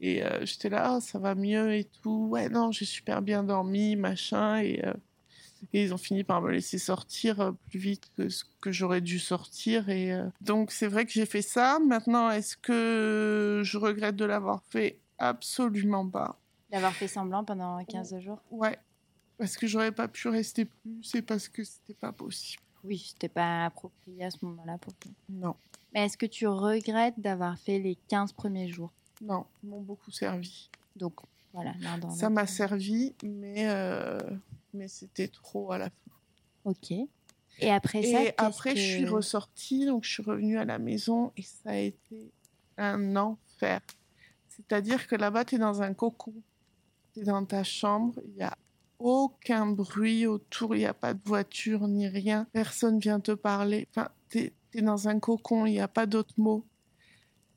[0.00, 2.28] Et euh, j'étais là, Ah, ça va mieux et tout.
[2.30, 4.62] Ouais, non, j'ai super bien dormi, machin.
[4.62, 4.82] Et,
[5.72, 9.00] et ils ont fini par me laisser sortir euh, plus vite que ce que j'aurais
[9.00, 9.88] dû sortir.
[9.88, 11.78] Et euh, donc, c'est vrai que j'ai fait ça.
[11.78, 14.98] Maintenant, est-ce que je regrette de l'avoir fait?
[15.18, 16.38] Absolument pas.
[16.70, 18.40] D'avoir fait semblant pendant 15 jours?
[18.50, 18.78] Ouais.
[19.38, 22.62] Parce que j'aurais pas pu rester plus, c'est parce que c'était pas possible.
[22.84, 25.10] Oui, c'était pas approprié à ce moment-là pour toi.
[25.28, 25.54] Non,
[25.94, 28.92] Mais est-ce que tu regrettes d'avoir fait les 15 premiers jours?
[29.22, 30.70] Non, ils m'ont beaucoup servi.
[30.96, 31.14] Donc,
[31.52, 34.18] Voilà, dans Ça m'a servi, mais, euh,
[34.74, 36.12] mais c'était trop à la fin.
[36.64, 36.92] Ok.
[37.60, 41.32] Et après ça, Et après, je suis ressortie, donc je suis revenue à la maison
[41.36, 42.30] et ça a été
[42.76, 43.80] un enfer.
[44.48, 46.34] C'est-à-dire que là-bas, tu es dans un cocon.
[47.14, 48.56] Tu es dans ta chambre, il n'y a
[48.98, 52.46] aucun bruit autour, il n'y a pas de voiture ni rien.
[52.52, 53.86] Personne vient te parler.
[53.90, 56.64] Enfin, tu es, dans un cocon, il n'y a pas d'autres mots.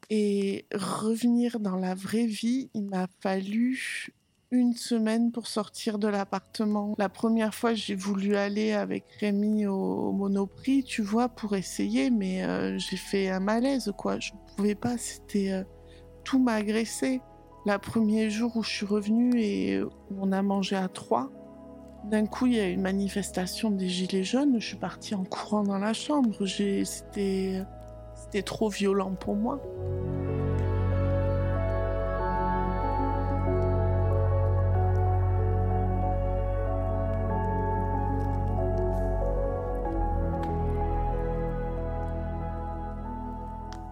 [0.10, 4.14] Et revenir dans la vraie vie, il m'a fallu
[4.52, 6.94] une semaine pour sortir de l'appartement.
[6.98, 12.44] La première fois, j'ai voulu aller avec Rémi au Monoprix, tu vois, pour essayer, mais
[12.44, 14.20] euh, j'ai fait un malaise, quoi.
[14.20, 15.52] Je pouvais pas, c'était...
[15.54, 15.64] euh,
[16.26, 17.22] tout m'a agressé.
[17.66, 21.32] Le premier jour où je suis revenue et où on a mangé à trois,
[22.06, 24.60] d'un coup, il y a une manifestation des Gilets jaunes.
[24.60, 26.46] Je suis partie en courant dans la chambre.
[26.46, 27.64] C'était
[28.44, 29.62] trop violent pour moi.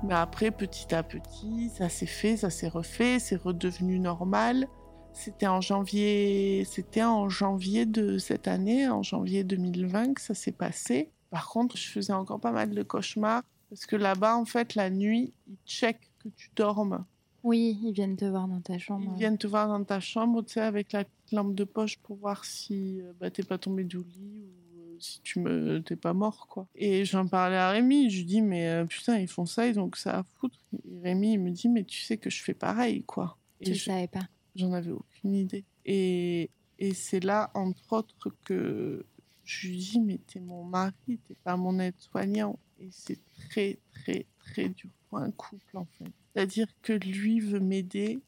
[0.09, 4.67] Mais après, petit à petit, ça s'est fait, ça s'est refait, c'est redevenu normal.
[5.13, 10.51] C'était en janvier, c'était en janvier de cette année, en janvier 2020 que ça s'est
[10.51, 11.11] passé.
[11.29, 14.89] Par contre, je faisais encore pas mal de cauchemars parce que là-bas, en fait, la
[14.89, 17.05] nuit, ils checkent que tu dormes.
[17.43, 19.11] Oui, ils viennent te voir dans ta chambre.
[19.13, 21.99] Ils viennent te voir dans ta chambre, tu sais, avec la petite lampe de poche
[21.99, 24.68] pour voir si euh, bah, t'es pas tombé du lit ou
[24.99, 26.67] si tu me t'es pas mort, quoi.
[26.75, 29.79] Et j'en parlais à Rémi, je lui dis, mais euh, putain, ils font ça, ils
[29.79, 30.59] ont que ça à foutre.
[30.73, 33.37] Et Rémi, il me dit, mais tu sais que je fais pareil, quoi.
[33.61, 34.27] Tu Et le je- savais pas.
[34.55, 35.63] J'en avais aucune idée.
[35.85, 39.05] Et, et c'est là, entre autres, que
[39.43, 40.93] je lui dis, mais t'es mon mari,
[41.27, 42.59] t'es pas mon aide-soignant.
[42.79, 46.05] Et c'est très, très, très dur pour un couple, en fait.
[46.33, 48.19] C'est-à-dire que lui veut m'aider,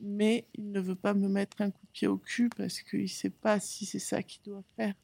[0.00, 3.08] mais il ne veut pas me mettre un coup de pied au cul parce qu'il
[3.08, 4.94] sait pas si c'est ça qu'il doit faire.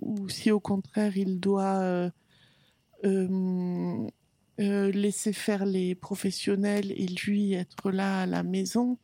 [0.00, 2.10] Ou si au contraire, il doit euh,
[3.04, 4.08] euh,
[4.60, 8.98] euh, laisser faire les professionnels et lui être là à la maison.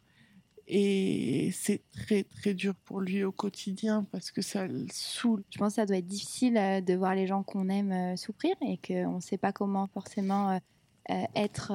[0.73, 5.43] Et c'est très très dur pour lui au quotidien parce que ça le saoule.
[5.51, 8.79] Je pense que ça doit être difficile de voir les gens qu'on aime souffrir et
[8.79, 10.61] qu'on ne sait pas comment forcément
[11.09, 11.73] être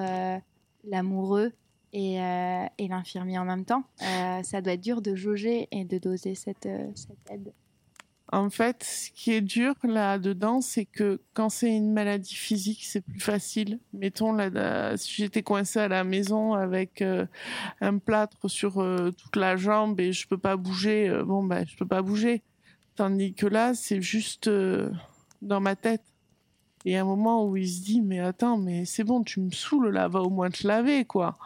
[0.85, 1.51] l'amoureux
[1.91, 2.13] et,
[2.77, 3.83] et l'infirmier en même temps.
[3.99, 7.51] Ça doit être dur de jauger et de doser cette aide.
[8.35, 12.99] En fait, ce qui est dur là-dedans, c'est que quand c'est une maladie physique, c'est
[12.99, 13.79] plus facile.
[13.93, 14.37] Mettons,
[14.97, 17.25] si j'étais coincée à la maison avec euh,
[17.79, 21.63] un plâtre sur euh, toute la jambe et je peux pas bouger, euh, bon, bah,
[21.63, 22.43] je peux pas bouger.
[22.97, 24.49] Tandis que là, c'est juste
[25.41, 26.03] dans ma tête.
[26.83, 29.51] Et a un moment où il se dit, mais attends, mais c'est bon, tu me
[29.51, 31.37] saoules là, va au moins te laver, quoi.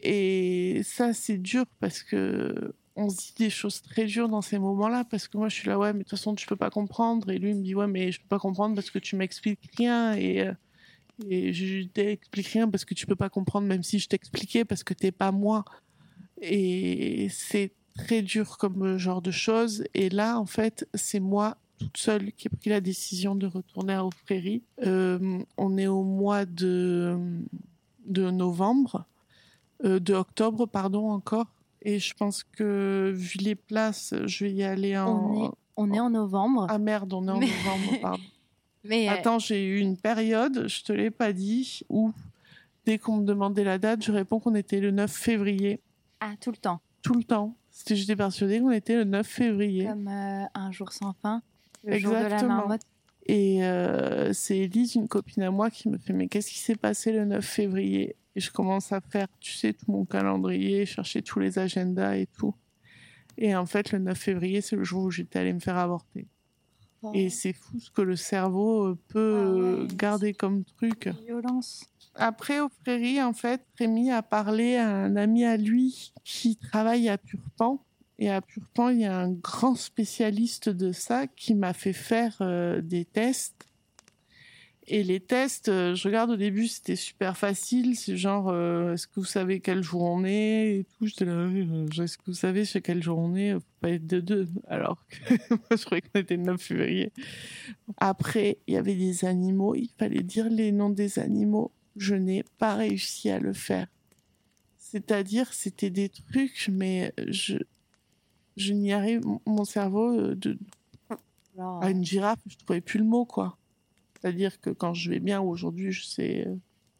[0.00, 4.58] Et ça, c'est dur parce que on se dit des choses très dures dans ces
[4.58, 6.70] moments-là parce que moi je suis là ouais mais de toute façon tu peux pas
[6.70, 7.30] comprendre.
[7.30, 9.70] Et lui il me dit ouais mais je peux pas comprendre parce que tu m'expliques
[9.76, 10.14] rien.
[10.14, 10.52] Et euh,
[11.28, 14.82] et je t'explique rien parce que tu peux pas comprendre même si je t'expliquais parce
[14.82, 15.64] que t'es pas moi.
[16.40, 19.84] Et c'est très dur comme euh, genre de choses.
[19.94, 23.94] Et là en fait c'est moi toute seule qui ai pris la décision de retourner
[23.94, 27.18] à Offréry Euh, on est au mois de
[28.06, 29.06] de novembre
[29.84, 31.46] euh, de octobre pardon encore
[31.84, 35.08] et je pense que vu les places, je vais y aller en.
[35.30, 36.66] On est, on est en novembre.
[36.68, 38.22] Ah merde, on est en Mais- novembre, pardon.
[38.84, 42.12] Mais euh, Attends, j'ai eu une période, je te l'ai pas dit, où
[42.84, 45.80] dès qu'on me demandait la date, je réponds qu'on était le 9 février.
[46.20, 46.80] ah, tout le temps.
[47.02, 47.54] Tout le temps.
[47.70, 49.86] C'était- J'étais persuadée qu'on était le 9 février.
[49.86, 51.42] Comme euh, un jour sans fin.
[51.82, 52.56] Le jour de la Exactement.
[52.56, 52.82] marmotte.
[53.26, 56.76] Et euh, c'est Elise, une copine à moi, qui me fait Mais qu'est-ce qui s'est
[56.76, 58.16] passé le 9 février?
[58.36, 62.26] Et je commence à faire, tu sais, tout mon calendrier, chercher tous les agendas et
[62.26, 62.54] tout.
[63.38, 66.26] Et en fait, le 9 février, c'est le jour où j'étais allée me faire avorter.
[67.12, 71.10] Et c'est fou ce que le cerveau euh, peut Ah ouais, euh, garder comme truc.
[71.26, 71.84] Violence.
[72.14, 77.08] Après, au Prairie, en fait, Rémi a parlé à un ami à lui qui travaille
[77.08, 77.84] à Purpan.
[78.18, 82.36] Et à Purpan, il y a un grand spécialiste de ça qui m'a fait faire
[82.40, 83.66] euh, des tests.
[84.86, 87.96] Et les tests, euh, je regarde au début, c'était super facile.
[87.96, 91.06] C'est genre, euh, est-ce que vous savez quel jour on est et tout.
[91.06, 93.54] J'étais là, euh, est-ce que vous savez chez quel jour on est?
[93.54, 94.48] Faut pas être de deux.
[94.68, 97.12] Alors que moi, je croyais qu'on était le 9 février.
[97.96, 99.74] Après, il y avait des animaux.
[99.74, 101.72] Il fallait dire les noms des animaux.
[101.96, 103.86] Je n'ai pas réussi à le faire.
[104.76, 107.56] C'est-à-dire, c'était des trucs, mais je,
[108.58, 109.22] je n'y arrive.
[109.46, 110.58] Mon cerveau, de,
[111.56, 113.56] Alors, à une girafe, je trouvais plus le mot, quoi.
[114.24, 116.54] C'est-à-dire que quand je vais bien aujourd'hui, je sais euh,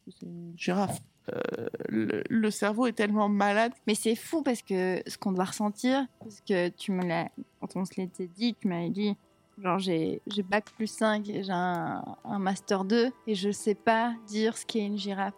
[0.07, 0.99] c'est une girafe.
[1.33, 1.41] euh,
[1.89, 3.71] le, le cerveau est tellement malade.
[3.87, 7.75] Mais c'est fou parce que ce qu'on doit ressentir, parce que tu me l'as, quand
[7.77, 9.15] on se l'était dit, tu m'avais dit,
[9.57, 14.13] genre j'ai, j'ai bac plus 5, j'ai un, un master 2 et je sais pas
[14.27, 15.33] dire ce qu'est une girafe.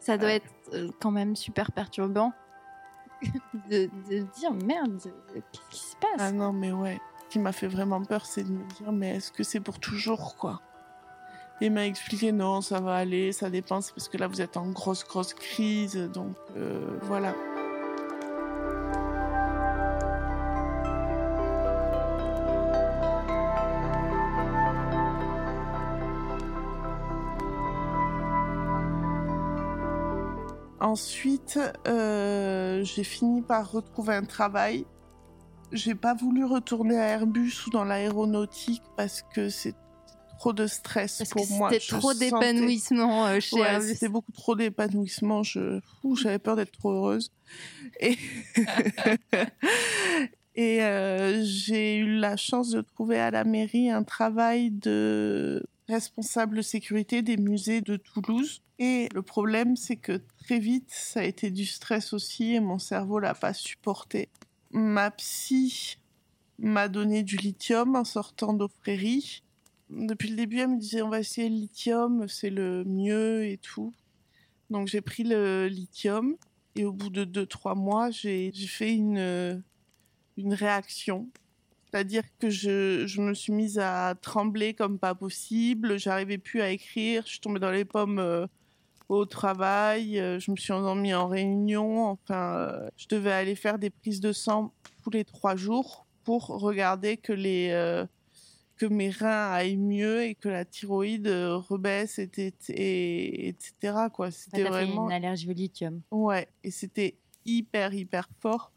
[0.00, 0.34] Ça doit Ouais.
[0.36, 2.32] être euh, quand même super perturbant
[3.70, 5.00] de, de dire merde,
[5.36, 6.10] euh, qu'est-ce qui se passe?
[6.18, 6.98] Ah non, mais ouais.
[7.28, 9.78] Ce qui m'a fait vraiment peur, c'est de me dire, mais est-ce que c'est pour
[9.78, 10.60] toujours, quoi?
[11.68, 14.70] M'a expliqué, non, ça va aller, ça dépend, c'est parce que là, vous êtes en
[14.70, 17.34] grosse, grosse crise, donc euh, voilà.
[30.80, 34.86] Ensuite, euh, j'ai fini par retrouver un travail.
[35.72, 39.76] J'ai pas voulu retourner à Airbus ou dans l'aéronautique parce que c'est
[40.40, 41.70] trop de stress Parce pour que moi.
[41.70, 45.42] c'était trop d'épanouissement euh, chez Ouais, c'était beaucoup trop d'épanouissement.
[45.42, 45.80] Je,
[46.14, 47.30] j'avais peur d'être trop heureuse.
[48.00, 48.16] Et,
[50.54, 56.64] et euh, j'ai eu la chance de trouver à la mairie un travail de responsable
[56.64, 58.62] sécurité des musées de Toulouse.
[58.78, 62.78] Et le problème, c'est que très vite, ça a été du stress aussi et mon
[62.78, 64.30] cerveau l'a pas supporté.
[64.70, 65.98] Ma psy
[66.58, 69.42] m'a donné du lithium en sortant d'Offréry.
[69.90, 73.58] Depuis le début, elle me disait on va essayer le lithium, c'est le mieux et
[73.58, 73.92] tout.
[74.70, 76.36] Donc j'ai pris le lithium
[76.76, 79.56] et au bout de 2-3 mois, j'ai fait une, euh,
[80.36, 81.28] une réaction.
[81.90, 86.70] C'est-à-dire que je, je me suis mise à trembler comme pas possible, j'arrivais plus à
[86.70, 88.46] écrire, je tombée dans les pommes euh,
[89.08, 93.78] au travail, euh, je me suis endormie en réunion, enfin, euh, je devais aller faire
[93.80, 94.72] des prises de sang
[95.02, 98.06] tous les trois jours pour regarder que les...
[98.80, 104.08] que mes reins aillent mieux et que la thyroïde euh, rebaisse, et, et, et- etc.
[104.10, 104.26] Quoi.
[104.28, 105.04] Ouais, C'était vraiment...
[105.04, 106.00] une allergie au lithium.
[106.10, 108.72] Ouais, et c'était hyper, hyper fort.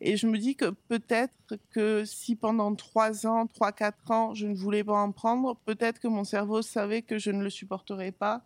[0.00, 4.46] Et je me dis que peut-être que si pendant 3 ans, 3, 4 ans, je
[4.46, 8.12] ne voulais pas en prendre, peut-être que mon cerveau savait que je ne le supporterais
[8.12, 8.44] pas.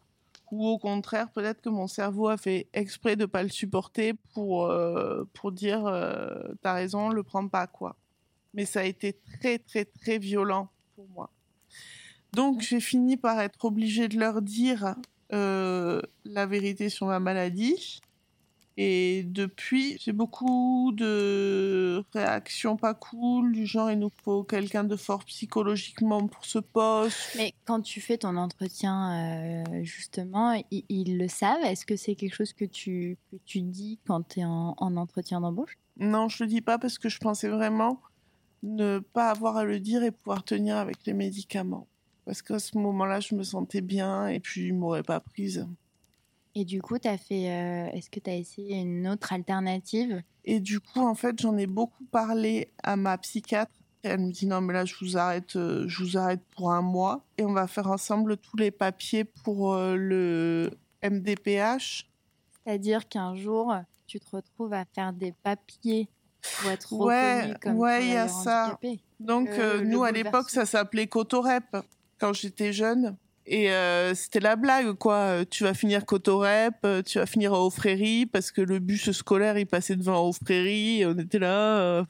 [0.53, 4.65] Ou au contraire, peut-être que mon cerveau a fait exprès de pas le supporter pour,
[4.71, 7.95] euh, pour dire euh, t'as raison, le prends pas, quoi.
[8.55, 11.31] Mais ça a été très, très, très violent pour moi.
[12.33, 14.97] Donc j'ai fini par être obligée de leur dire
[15.33, 18.01] euh, la vérité sur ma maladie.
[18.77, 24.97] Et depuis, j'ai beaucoup de réactions pas cool, du genre il nous faut quelqu'un de
[24.97, 27.37] fort psychologiquement pour ce poste.
[27.37, 31.63] Mais quand tu fais ton entretien, euh, justement, ils, le savent?
[31.63, 34.97] Est-ce que c'est quelque chose que tu, que tu dis quand tu es en, en
[34.97, 35.79] entretien d'embauche?
[35.97, 38.01] Non, je le dis pas parce que je pensais vraiment
[38.65, 41.87] ne pas avoir à le dire et pouvoir tenir avec les médicaments.
[42.25, 45.67] Parce qu'à ce moment-là, je me sentais bien et puis ils m'auraient pas prise.
[46.55, 50.23] Et du coup, as fait, euh, est-ce que tu as essayé une autre alternative?
[50.45, 53.73] Et du coup, en fait, j'en ai beaucoup parlé à ma psychiatre.
[54.03, 56.83] Elle me dit non, mais là, je vous arrête, euh, je vous arrête pour un
[56.83, 60.71] mois et on va faire ensemble tous les papiers pour euh, le
[61.03, 62.09] MDPH.
[62.53, 63.75] C'est-à-dire qu'un jour,
[64.07, 66.09] tu te retrouves à faire des papiers
[66.61, 68.65] pour être Ouais, reconnu comme ouais, il y a ça.
[68.67, 69.01] handicapé.
[69.21, 71.65] Donc, Euh, euh, nous, à l'époque, ça s'appelait Cotorep
[72.19, 73.17] quand j'étais jeune.
[73.47, 75.17] Et euh, c'était la blague, quoi.
[75.17, 77.59] Euh, Tu vas finir Cotorep, euh, tu vas finir à
[78.33, 81.01] parce que le bus scolaire, il passait devant Offréry.
[81.01, 82.05] Et on était là, euh,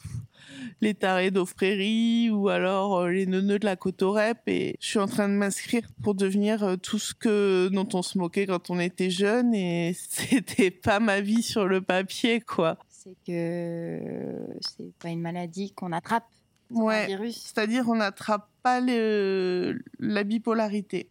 [0.81, 4.39] les tarés d'Offréry, ou alors les neuneux de la Cotorep.
[4.47, 8.17] Et je suis en train de m'inscrire pour devenir tout ce que dont on se
[8.17, 9.55] moquait quand on était jeune.
[9.55, 12.79] Et c'était pas ma vie sur le papier, quoi.
[13.05, 16.25] C'est que c'est pas une maladie qu'on attrape.
[16.71, 17.07] Ouais.
[17.07, 17.37] virus.
[17.37, 21.11] C'est-à-dire, on n'attrape pas le, la bipolarité.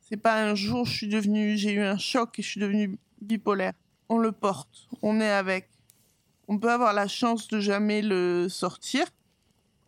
[0.00, 2.98] C'est pas un jour, je suis devenue, j'ai eu un choc et je suis devenue
[3.20, 3.72] bipolaire.
[4.08, 5.68] On le porte, on est avec.
[6.48, 9.06] On peut avoir la chance de jamais le sortir.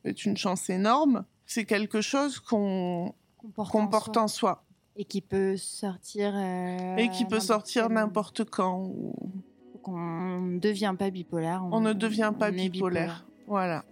[0.05, 1.25] C'est une chance énorme.
[1.47, 3.15] C'est quelque chose qu'on
[3.55, 4.23] porte en soi.
[4.23, 4.65] en soi
[4.97, 6.33] Et qui peut sortir.
[6.35, 8.85] euh, et qui peut sortir n'importe quand.
[8.85, 9.15] ou-
[9.87, 11.63] qu'on ne devient pas bipolaire.
[11.71, 13.25] On ne devient pas bipolaire.
[13.47, 13.85] Voilà.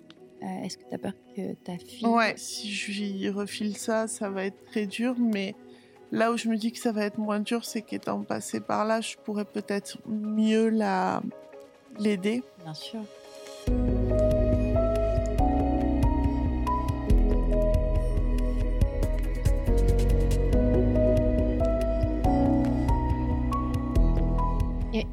[0.42, 2.04] Euh, Est-ce que tu as peur que ta fille.
[2.06, 5.54] Ouais, si je lui refile ça, ça va être très dur, mais
[6.10, 8.84] là où je me dis que ça va être moins dur, c'est qu'étant passé par
[8.84, 11.22] là, je pourrais peut-être mieux la
[11.98, 12.42] l'aider.
[12.64, 13.00] Bien sûr.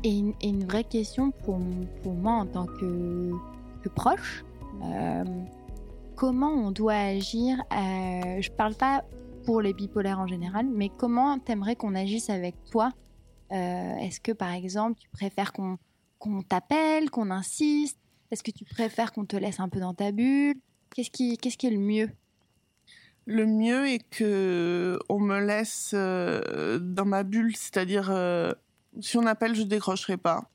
[0.03, 3.31] Et, une, vraie question pour, moi en tant que,
[3.95, 4.43] proche,
[4.83, 5.23] euh,
[6.15, 9.03] comment on doit agir euh, Je parle pas
[9.45, 12.91] pour les bipolaires en général, mais comment t'aimerais qu'on agisse avec toi?
[13.51, 15.77] Euh, Est-ce que, par exemple, tu préfères qu'on
[16.43, 17.97] t'appelle, qu'on insiste?
[18.31, 20.55] Est-ce que tu préfères qu'on te laisse un peu dans ta bulle?
[20.95, 22.09] Qu'est-ce qui, est le mieux?
[23.25, 28.09] Le mieux est que on me laisse euh, dans ma bulle, c'est-à-dire
[28.99, 30.49] si on appelle, je décrocherai pas.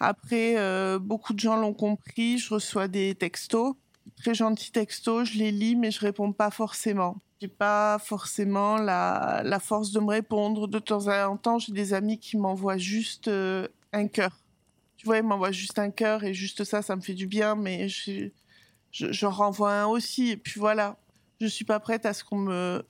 [0.00, 2.38] Après, euh, beaucoup de gens l'ont compris.
[2.38, 3.74] Je reçois des textos,
[4.16, 5.30] très gentils textos.
[5.30, 7.16] Je les lis, mais je réponds pas forcément.
[7.40, 10.68] J'ai pas forcément la, la force de me répondre.
[10.68, 14.40] De temps en temps, j'ai des amis qui m'envoient juste euh, un cœur.
[14.96, 17.54] Tu vois, ils m'envoient juste un cœur et juste ça, ça me fait du bien.
[17.54, 18.30] Mais je,
[18.90, 20.30] je, renvoie un aussi.
[20.30, 20.96] Et puis voilà,
[21.40, 22.84] je suis pas prête à ce qu'on me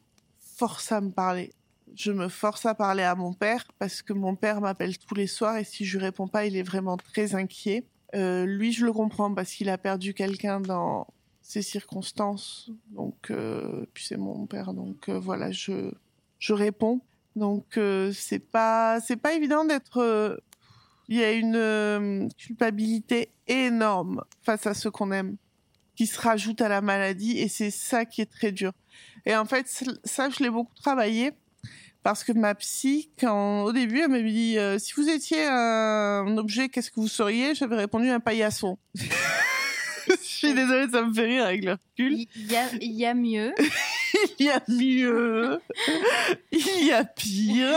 [0.56, 1.52] force à me parler.
[1.94, 5.26] Je me force à parler à mon père parce que mon père m'appelle tous les
[5.26, 7.84] soirs et si je lui réponds pas, il est vraiment très inquiet.
[8.14, 11.06] Euh, lui, je le comprends parce qu'il a perdu quelqu'un dans
[11.42, 12.70] ces circonstances.
[12.90, 15.92] Donc, euh, puis c'est mon père, donc euh, voilà, je
[16.38, 17.00] je réponds.
[17.36, 17.78] Donc
[18.12, 20.40] c'est pas c'est pas évident d'être.
[21.08, 25.36] Il y a une culpabilité énorme face à ce qu'on aime
[25.98, 28.72] qui se rajoute à la maladie et c'est ça qui est très dur.
[29.26, 29.66] Et en fait,
[30.04, 31.32] ça, je l'ai beaucoup travaillé
[32.08, 36.38] parce que ma psy, quand au début, elle m'avait dit euh, si vous étiez un
[36.38, 37.54] objet, qu'est-ce que vous seriez?
[37.54, 38.78] J'avais répondu un paillasson.
[38.94, 42.26] je suis désolée, ça me fait rire avec le recul.
[42.34, 43.52] Il y a, il y a mieux.
[44.38, 45.60] Il y a mieux.
[46.50, 47.76] Il y a pire.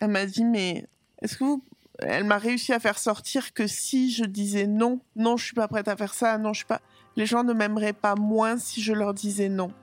[0.00, 0.86] Elle m'a dit, mais
[1.20, 1.62] est-ce que vous...
[1.98, 5.68] Elle m'a réussi à faire sortir que si je disais non, non, je suis pas
[5.68, 6.80] prête à faire ça, non, je suis pas...
[7.16, 9.74] Les gens ne m'aimeraient pas moins si je leur disais non.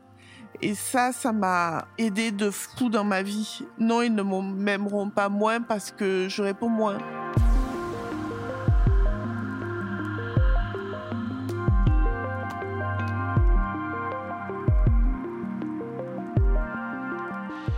[0.62, 3.62] Et ça, ça m'a aidé de fou dans ma vie.
[3.78, 6.98] Non, ils ne m'aimeront pas moins parce que je réponds moins.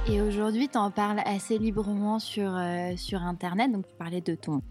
[0.08, 3.72] Et aujourd'hui, tu en parles assez librement sur, euh, sur Internet.
[3.72, 4.62] Donc, tu parlais de ton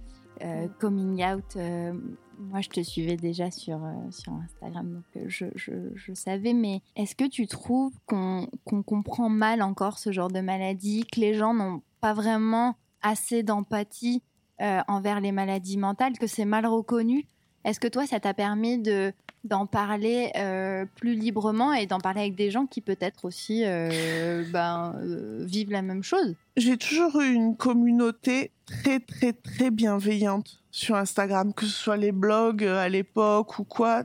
[0.43, 1.45] euh, coming out.
[1.57, 1.93] euh,
[2.41, 4.09] moi, je te suivais déjà sur, euh,
[4.45, 6.55] Instagram, donc euh, je, savais.
[6.55, 11.20] Mais est-ce que tu trouves qu'on qu'on comprend mal encore ce genre de maladie, que
[11.20, 14.22] les gens n'ont pas vraiment assez d'empathie
[14.61, 17.26] euh, envers les maladies mentales, que c'est mal reconnu?
[17.64, 19.12] Est-ce que toi, ça t'a permis de
[19.45, 24.45] d'en parler euh, plus librement et d'en parler avec des gens qui peut-être aussi euh,
[24.53, 30.61] ben, euh, vivent la même chose J'ai toujours eu une communauté très très très bienveillante
[30.70, 34.05] sur Instagram, que ce soit les blogs à l'époque ou quoi.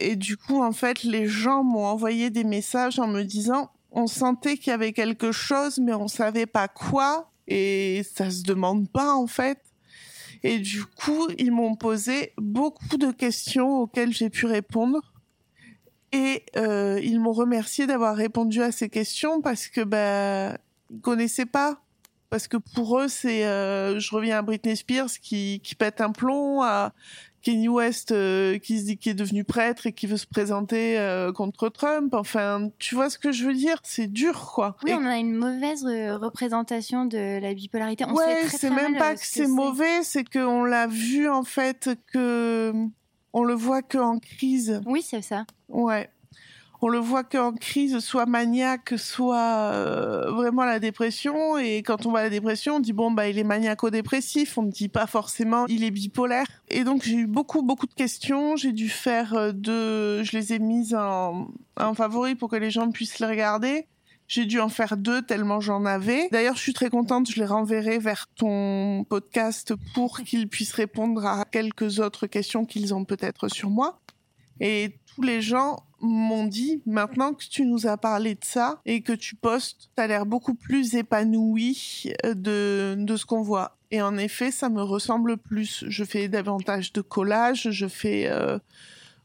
[0.00, 4.06] Et du coup, en fait, les gens m'ont envoyé des messages en me disant on
[4.06, 7.30] sentait qu'il y avait quelque chose, mais on savait pas quoi.
[7.48, 9.58] Et ça se demande pas, en fait.
[10.42, 15.00] Et du coup, ils m'ont posé beaucoup de questions auxquelles j'ai pu répondre.
[16.12, 20.56] Et euh, ils m'ont remercié d'avoir répondu à ces questions parce que ben
[20.90, 21.82] ils connaissaient pas.
[22.30, 26.12] Parce que pour eux, c'est, euh, je reviens à Britney Spears qui, qui pète un
[26.12, 26.92] plomb, à
[27.42, 30.98] Kanye West euh, qui se dit qu'il est devenu prêtre et qui veut se présenter
[30.98, 32.14] euh, contre Trump.
[32.14, 33.78] Enfin, tu vois ce que je veux dire?
[33.82, 34.76] C'est dur, quoi.
[34.84, 38.04] Oui, Et- on a une mauvaise euh, représentation de la bipolarité.
[38.06, 41.90] On ouais, c'est même pas que ce c'est mauvais, c'est qu'on l'a vu en fait
[42.12, 42.72] que
[43.32, 44.80] on le voit que en crise.
[44.86, 45.44] Oui, c'est ça.
[45.68, 46.10] Ouais.
[46.82, 51.58] On le voit qu'en crise, soit maniaque, soit euh, vraiment la dépression.
[51.58, 54.56] Et quand on voit la dépression, on dit bon bah il est maniaco-dépressif.
[54.56, 56.46] On ne dit pas forcément il est bipolaire.
[56.68, 58.56] Et donc j'ai eu beaucoup beaucoup de questions.
[58.56, 60.22] J'ai dû faire euh, deux.
[60.22, 63.86] Je les ai mises en, en favori pour que les gens puissent les regarder.
[64.30, 66.28] J'ai dû en faire deux tellement j'en avais.
[66.30, 67.28] D'ailleurs, je suis très contente.
[67.28, 72.94] Je les renverrai vers ton podcast pour qu'ils puissent répondre à quelques autres questions qu'ils
[72.94, 73.98] ont peut-être sur moi.
[74.60, 79.02] Et tous les gens m'ont dit, maintenant que tu nous as parlé de ça et
[79.02, 83.76] que tu postes, t'as l'air beaucoup plus épanoui euh, de, de ce qu'on voit.
[83.90, 85.84] Et en effet, ça me ressemble plus.
[85.88, 88.28] Je fais davantage de collages, je fais...
[88.28, 88.58] euh,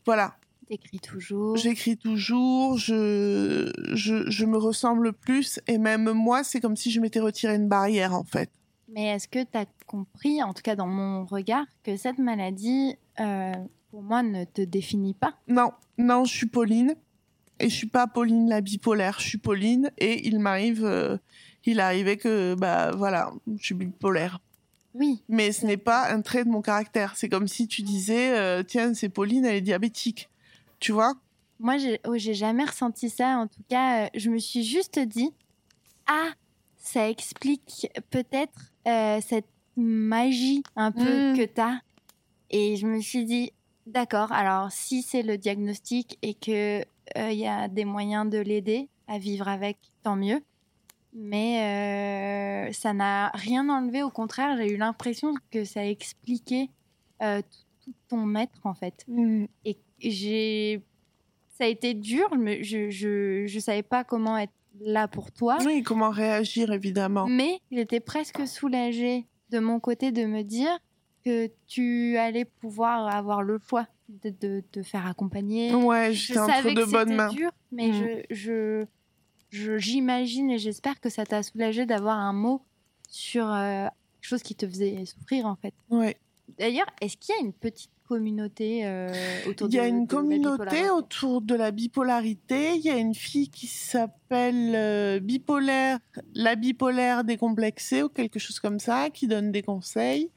[0.05, 0.35] voilà,
[0.67, 1.55] T'écris toujours.
[1.57, 6.99] J'écris toujours, je, je, je me ressemble plus et même moi, c'est comme si je
[6.99, 8.49] m'étais retiré une barrière en fait.
[8.89, 12.97] Mais est-ce que tu as compris, en tout cas dans mon regard, que cette maladie,
[13.19, 13.53] euh,
[13.95, 16.95] pour moi, ne te définit pas Non, non, je suis Pauline
[17.61, 21.15] et je suis pas Pauline la bipolaire, je suis Pauline et il m'arrive, euh,
[21.63, 24.41] il arrivait que, bah voilà, je suis bipolaire.
[24.95, 25.23] Oui.
[25.29, 27.15] Mais ce n'est pas un trait de mon caractère.
[27.15, 30.29] C'est comme si tu disais, euh, tiens, c'est Pauline, elle est diabétique.
[30.81, 31.13] Tu vois?
[31.61, 33.37] Moi, j'ai oh, jamais ressenti ça.
[33.37, 35.31] En tout cas, euh, je me suis juste dit,
[36.05, 36.31] ah,
[36.75, 41.37] ça explique peut-être euh, cette magie un peu Mm.
[41.37, 41.79] que tu as.
[42.51, 43.51] Et je me suis dit,
[43.85, 46.81] d'accord, alors si c'est le diagnostic et que
[47.17, 50.41] euh, il y a des moyens de l'aider à vivre avec, tant mieux.
[51.13, 54.03] mais euh, ça n'a rien enlevé.
[54.03, 56.69] Au contraire, j'ai eu l'impression que ça expliquait
[57.21, 57.41] euh,
[57.83, 59.05] tout, ton être en fait.
[59.07, 59.45] Mm.
[59.63, 60.81] Et j'ai,
[61.57, 65.57] ça a été dur, mais je je je savais pas comment être là pour toi.
[65.65, 67.27] Oui, comment réagir, évidemment.
[67.27, 70.77] Mais j'étais presque soulagée de mon côté de me dire
[71.25, 75.73] que tu allais pouvoir avoir le choix de de te faire accompagner.
[75.73, 77.29] Ouais, j'étais entre de bonnes mains.
[77.29, 77.93] dur, mais Mm.
[78.29, 78.85] je, je,
[79.49, 82.61] je- j'imagine et j'espère que ça t'a soulagé d'avoir un mot
[83.09, 85.73] sur euh, quelque chose qui te faisait souffrir en fait.
[85.89, 86.17] Ouais.
[86.59, 89.09] D'ailleurs, est-ce qu'il y a une petite communauté euh,
[89.47, 92.75] autour Il y a de- une de communauté autour de la bipolarité.
[92.75, 95.97] Il y a une fille qui s'appelle euh, bipolaire,
[96.35, 100.29] la bipolaire décomplexée ou quelque chose comme ça, qui donne des conseils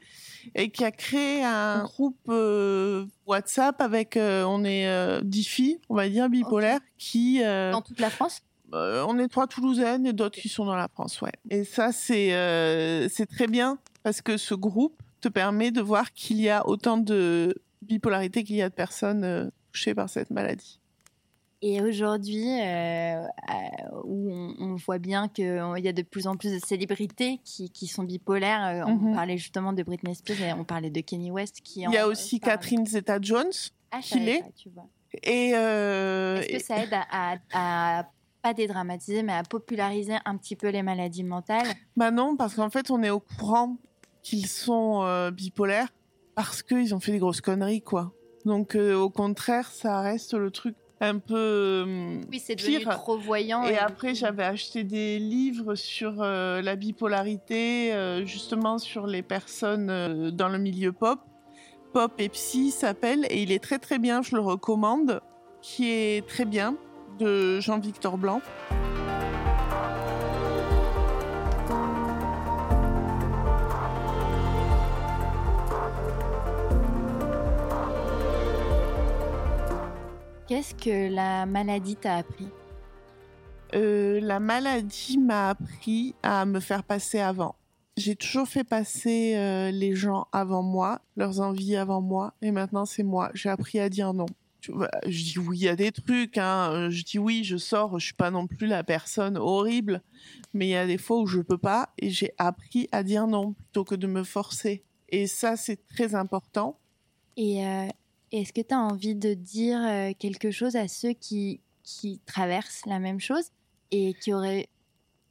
[0.55, 5.79] et qui a créé un groupe euh, WhatsApp avec, euh, on est euh, 10 filles,
[5.89, 7.43] on va dire, bipolaires, qui...
[7.43, 8.41] euh, dans toute la France?
[8.73, 11.31] euh, on est trois Toulousaines et d'autres qui sont dans la France, ouais.
[11.49, 12.29] Et ça, c'est
[13.09, 16.97] c'est très bien parce que ce groupe te permet de voir qu'il y a autant
[16.97, 20.78] de bipolarité qu'il y a de personnes touchées par cette maladie.
[21.61, 23.25] Et aujourd'hui, euh, euh,
[24.05, 25.45] où on, on voit bien qu'il
[25.83, 29.15] y a de plus en plus de célébrités qui, qui sont bipolaires, euh, on Mhm.
[29.15, 32.07] parlait justement de Britney Spears et on parlait de Kenny West qui Il y a
[32.07, 32.39] aussi.
[32.39, 33.51] Catherine Zeta-Jones
[33.91, 34.43] Ah, qui l'est.
[35.23, 38.03] Et, euh, Est-ce que ça aide à, à, à
[38.41, 41.67] pas dédramatiser, mais à populariser un petit peu les maladies mentales?
[41.97, 43.75] Bah non, parce qu'en fait, on est au courant
[44.21, 45.89] qu'ils sont euh, bipolaires
[46.35, 48.13] parce qu'ils ont fait des grosses conneries, quoi.
[48.45, 52.89] Donc, euh, au contraire, ça reste le truc un peu euh, Oui, c'est devenu pire.
[52.89, 53.63] trop voyant.
[53.63, 59.89] Et après, j'avais acheté des livres sur euh, la bipolarité, euh, justement sur les personnes
[59.89, 61.19] euh, dans le milieu pop.
[61.93, 65.21] Pop et Psy s'appelle, et il est très très bien, je le recommande,
[65.61, 66.75] qui est très bien,
[67.17, 68.41] de Jean-Victor Blanc.
[80.49, 82.47] Qu'est-ce que la maladie t'a appris?
[83.75, 87.53] Euh, la maladie m'a appris à me faire passer avant.
[87.97, 92.85] J'ai toujours fait passer euh, les gens avant moi, leurs envies avant moi, et maintenant
[92.85, 93.29] c'est moi.
[93.35, 94.25] J'ai appris à dire non.
[94.59, 96.71] Tu vois, je dis oui à des trucs, hein.
[96.71, 100.01] euh, je dis oui, je sors, je suis pas non plus la personne horrible,
[100.55, 103.27] mais il y a des fois où je peux pas, et j'ai appris à dire
[103.27, 104.83] non plutôt que de me forcer.
[105.09, 106.79] Et ça, c'est très important.
[107.37, 107.87] Et euh,
[108.31, 112.85] est-ce que tu as envie de dire euh, quelque chose à ceux qui, qui traversent
[112.85, 113.51] la même chose
[113.91, 114.69] et qui auraient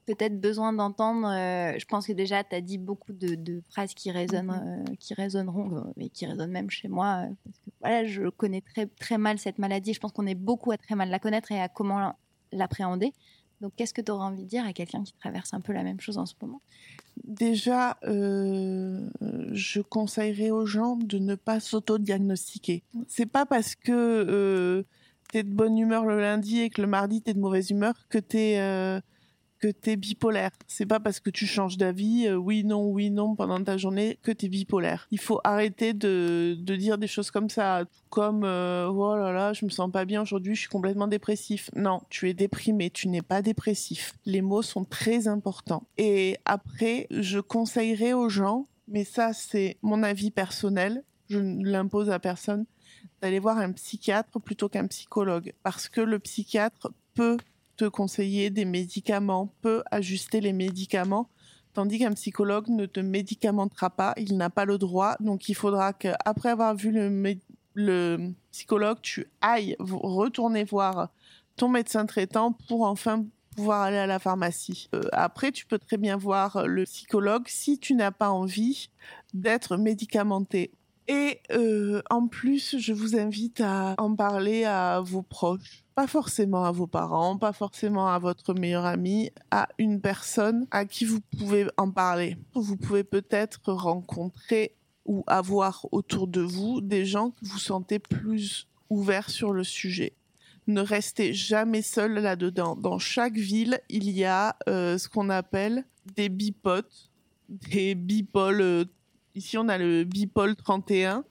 [0.09, 3.95] peut-être besoin d'entendre euh, Je pense que déjà, tu as dit beaucoup de, de phrases
[3.95, 7.25] qui, résonnent, euh, qui résonneront, mais qui résonnent même chez moi.
[7.25, 9.93] euh, parce que, voilà, je connais très, très mal cette maladie.
[9.93, 12.15] Je pense qu'on est beaucoup à très mal la connaître et à comment
[12.53, 13.13] l'appréhender.
[13.61, 15.83] Donc, qu'est-ce que tu aurais envie de dire à quelqu'un qui traverse un peu la
[15.83, 16.61] même chose en ce moment?
[17.25, 19.09] Déjà, euh,
[19.53, 22.83] je conseillerais aux gens de ne pas s'auto-diagnostiquer.
[23.09, 24.83] C'est pas parce que euh,
[25.33, 28.19] t'es de bonne humeur le lundi et que le mardi t'es de mauvaise humeur que
[28.19, 29.01] t'es euh,
[29.59, 30.51] que t'es bipolaire.
[30.67, 34.19] C'est pas parce que tu changes d'avis, euh, oui non oui non pendant ta journée
[34.23, 35.07] que t'es bipolaire.
[35.11, 39.53] Il faut arrêter de, de dire des choses comme ça, comme euh, oh là là
[39.53, 41.71] je me sens pas bien aujourd'hui, je suis complètement dépressif.
[41.75, 44.15] Non, tu es déprimé, tu n'es pas dépressif.
[44.25, 45.87] Les mots sont très importants.
[45.97, 52.11] Et après, je conseillerais aux gens, mais ça c'est mon avis personnel, je ne l'impose
[52.11, 52.65] à personne,
[53.21, 57.37] d'aller voir un psychiatre plutôt qu'un psychologue, parce que le psychiatre peut
[57.79, 61.31] te conseiller des médicaments, peut ajuster les médicaments,
[61.73, 65.93] tandis qu'un psychologue ne te médicamentera pas, il n'a pas le droit, donc il faudra
[65.93, 66.93] qu'après avoir vu
[67.75, 71.11] le, psychologue, tu ailles retourner voir
[71.57, 73.25] ton médecin traitant pour enfin
[73.55, 74.89] pouvoir aller à la pharmacie.
[74.95, 78.91] Euh, après, tu peux très bien voir le psychologue si tu n'as pas envie
[79.33, 80.73] d'être médicamenté.
[81.09, 85.83] Et euh, en plus, je vous invite à en parler à vos proches.
[85.95, 90.85] Pas forcément à vos parents, pas forcément à votre meilleur ami, à une personne à
[90.85, 92.37] qui vous pouvez en parler.
[92.55, 94.75] Vous pouvez peut-être rencontrer
[95.07, 100.13] ou avoir autour de vous des gens que vous sentez plus ouverts sur le sujet.
[100.67, 102.77] Ne restez jamais seul là-dedans.
[102.77, 105.85] Dans chaque ville, il y a euh, ce qu'on appelle
[106.15, 107.11] des bipotes,
[107.49, 108.87] des bipoles.
[109.39, 111.25] Euh, ici, on a le bipole 31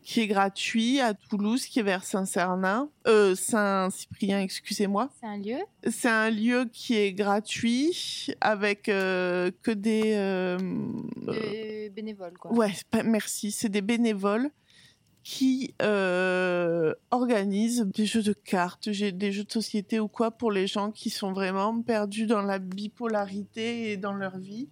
[0.00, 5.10] qui est gratuit à Toulouse, qui est vers Saint-Cernin, euh, Saint-Cyprien, excusez-moi.
[5.20, 5.58] C'est un lieu?
[5.90, 12.52] C'est un lieu qui est gratuit avec euh, que des euh, de bénévole, quoi.
[12.52, 13.50] Ouais, pas- merci.
[13.50, 14.50] C'est des bénévoles
[15.24, 20.66] qui euh, organise des jeux de cartes, des jeux de société ou quoi pour les
[20.66, 24.70] gens qui sont vraiment perdus dans la bipolarité et dans leur vie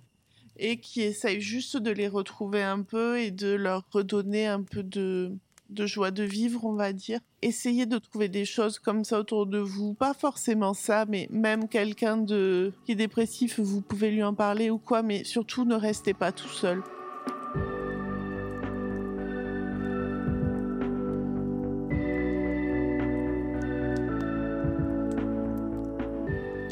[0.58, 4.82] et qui essayent juste de les retrouver un peu et de leur redonner un peu
[4.82, 5.32] de,
[5.70, 7.20] de joie de vivre, on va dire.
[7.42, 11.68] Essayez de trouver des choses comme ça autour de vous, pas forcément ça, mais même
[11.68, 15.74] quelqu'un de qui est dépressif, vous pouvez lui en parler ou quoi, mais surtout ne
[15.74, 16.82] restez pas tout seul.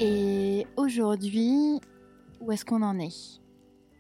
[0.01, 1.81] Et aujourd'hui,
[2.41, 3.44] où est-ce qu'on en est?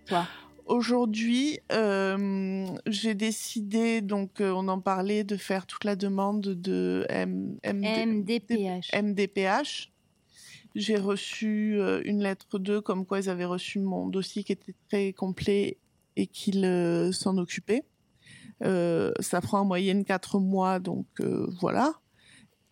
[0.07, 0.26] Toi
[0.66, 7.05] Aujourd'hui, euh, j'ai décidé, donc euh, on en parlait, de faire toute la demande de
[7.11, 8.90] M- MD MDPH.
[8.94, 9.92] MDPH.
[10.74, 14.74] J'ai reçu euh, une lettre d'eux comme quoi ils avaient reçu mon dossier qui était
[14.88, 15.76] très complet
[16.16, 17.84] et qu'ils s'en occupaient.
[18.62, 21.07] Ça prend en moyenne quatre mois, donc
[21.61, 21.92] voilà.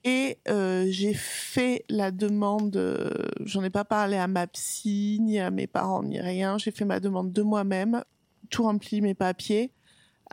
[0.04, 3.10] Et euh, j'ai fait la demande, euh,
[3.44, 6.58] j'en ai pas parlé à ma psy, ni à mes parents, ni rien.
[6.58, 8.02] J'ai fait ma demande de moi-même,
[8.50, 9.72] tout rempli mes papiers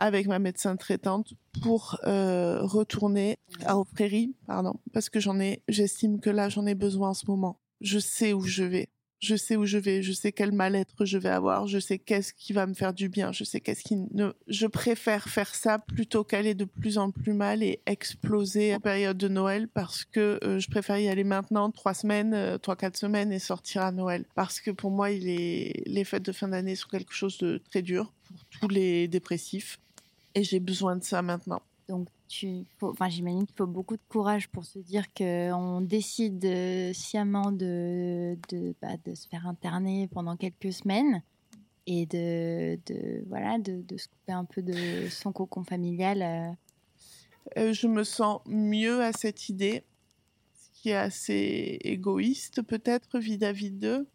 [0.00, 5.62] avec ma médecin traitante pour euh, retourner à aux prairies, pardon, parce que j'en ai,
[5.68, 7.60] j'estime que là j'en ai besoin en ce moment.
[7.82, 8.88] Je sais où je vais,
[9.20, 12.32] je sais où je vais, je sais quel mal-être je vais avoir, je sais qu'est-ce
[12.32, 14.32] qui va me faire du bien, je sais qu'est-ce qui ne.
[14.48, 19.18] Je préfère faire ça plutôt qu'aller de plus en plus mal et exploser en période
[19.18, 22.96] de Noël parce que euh, je préfère y aller maintenant, trois semaines, euh, trois quatre
[22.96, 26.48] semaines et sortir à Noël parce que pour moi il est les fêtes de fin
[26.48, 29.78] d'année sont quelque chose de très dur pour tous les dépressifs
[30.34, 31.62] et j'ai besoin de ça maintenant.
[32.30, 36.92] Tu, faut- enfin, j'imagine qu'il faut beaucoup de courage pour se dire qu'on décide euh,
[36.92, 41.22] sciemment de, de, bah, de se faire interner pendant quelques semaines
[41.88, 46.22] et de, de, voilà, de, de se couper un peu de son cocon familial.
[46.22, 46.52] euh.
[47.58, 49.82] Euh, je me sens mieux à cette idée,
[50.54, 54.06] ce qui est assez égoïste peut-être vis-à-vis d'eux,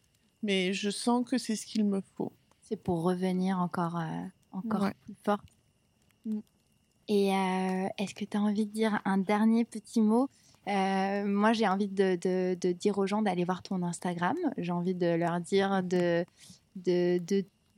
[0.42, 2.32] mais je sens que c'est ce qu'il me faut.
[2.62, 4.94] C'est pour revenir encore, euh, encore Ouais.
[5.04, 5.44] plus fort.
[7.08, 10.30] Et euh, est-ce que tu as envie de dire un dernier petit mot?
[10.68, 14.36] Euh, Moi, j'ai envie de, dire aux gens d'aller voir ton Instagram.
[14.58, 16.26] J'ai envie de leur dire de,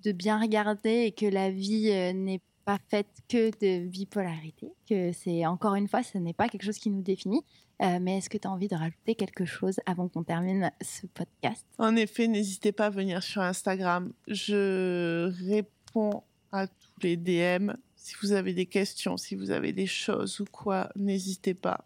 [0.05, 5.45] bien regarder et que la vie euh, n'est pas faite que de bipolarité, que c'est
[5.45, 7.41] encore une fois, ce n'est pas quelque chose qui nous définit.
[7.79, 11.63] Mais est-ce que tu as envie de rajouter quelque chose avant qu'on termine ce podcast?
[11.77, 14.11] En effet, n'hésitez pas à venir sur Instagram.
[14.27, 17.73] Je réponds à tous les DM.
[18.07, 21.83] Si vous avez des questions, si vous avez des choses ou quoi, n'hésitez pas.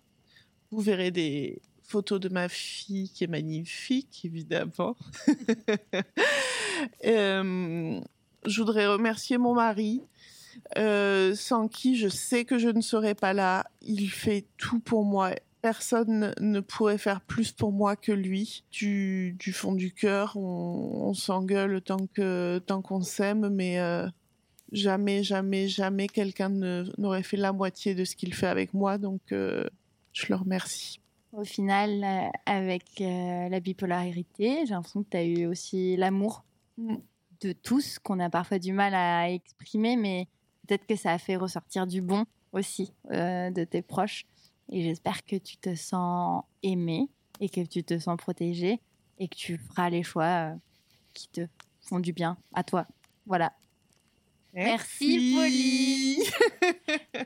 [0.69, 4.95] Vous verrez des photos de ma fille qui est magnifique, évidemment.
[7.05, 8.01] Euh,
[8.47, 10.01] je voudrais remercier mon mari,
[10.79, 13.67] euh, sans qui je sais que je ne serais pas là.
[13.83, 15.35] Il fait tout pour moi.
[15.61, 18.63] Personne ne pourrait faire plus pour moi que lui.
[18.71, 24.07] Du, fond du cœur, on, s'engueule tant qu'on s'aime, mais euh,
[24.71, 26.49] jamais, jamais, jamais quelqu'un
[26.97, 28.97] n'aurait fait la moitié de ce qu'il fait avec moi.
[28.97, 29.65] Donc, euh,
[30.13, 30.99] je le remercie.
[31.33, 36.43] Au final, euh, avec euh, la bipolarité, j'ai l'impression que tu as eu aussi l'amour
[36.77, 36.95] Mm.
[37.41, 40.27] de tous, qu'on a parfois du mal à exprimer, mais
[40.65, 44.25] peut-être que ça a fait ressortir du bon aussi de tes proches.
[44.71, 47.09] Et j'espère que tu te sens aimé
[47.41, 48.79] et que tu te sens protégé
[49.19, 50.53] et que tu feras les choix
[51.13, 51.45] qui te
[51.81, 52.87] font du bien à toi.
[53.25, 53.51] Voilà.
[54.53, 56.23] Merci, Pauline.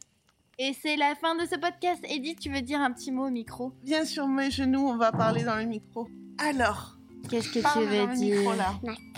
[0.57, 2.01] Et c'est la fin de ce podcast.
[2.07, 3.73] Edith, tu veux dire un petit mot au micro?
[3.83, 6.07] Bien sur mes genoux, on va parler dans le micro.
[6.37, 6.97] Alors,
[7.29, 8.37] Qu'est-ce que tu veux le dire?
[8.39, 8.73] micro là.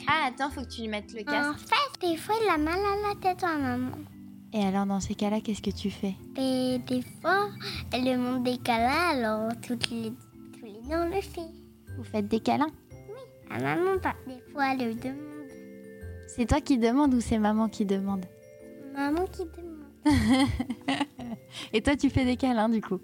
[0.08, 1.60] Ah, attends, faut que tu lui mettes le En casque.
[1.68, 3.92] fait, des fois, il a mal à la tête à maman.
[4.54, 6.16] Et alors, dans ces cas-là, qu'est-ce que tu fais?
[6.38, 7.50] Et des fois,
[7.92, 10.12] elle demande des câlins, alors toutes les,
[10.58, 11.42] tous les deux, on le fait.
[11.98, 12.72] Vous faites des câlins?
[13.52, 15.37] À maman, pas des fois, elle le demande.
[16.28, 18.26] C'est toi qui demande ou c'est maman qui demande
[18.96, 19.78] Maman qui demande.
[21.74, 23.00] Et toi, tu fais des câlins du coup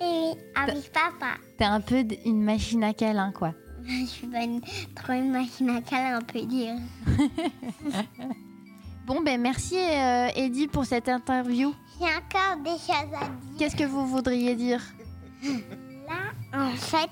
[0.00, 1.34] Et oui, avec papa.
[1.58, 3.54] T'es un peu une machine à câlins, quoi.
[3.86, 4.60] Je suis pas une,
[4.94, 6.74] trop une machine à câlin, on peut dire.
[9.06, 11.74] Bon, ben merci euh, Eddie pour cette interview.
[11.98, 13.30] J'ai encore des choses à dire.
[13.58, 14.80] Qu'est-ce que vous voudriez dire?
[16.54, 17.10] En fait,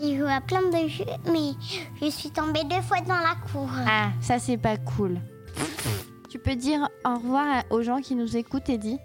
[0.00, 1.52] j'ai joué à plein de jeux, mais
[2.00, 3.68] je suis tombée deux fois dans la cour.
[3.86, 5.18] Ah, ça c'est pas cool.
[6.28, 8.98] Tu peux dire au revoir aux gens qui nous écoutent, Eddie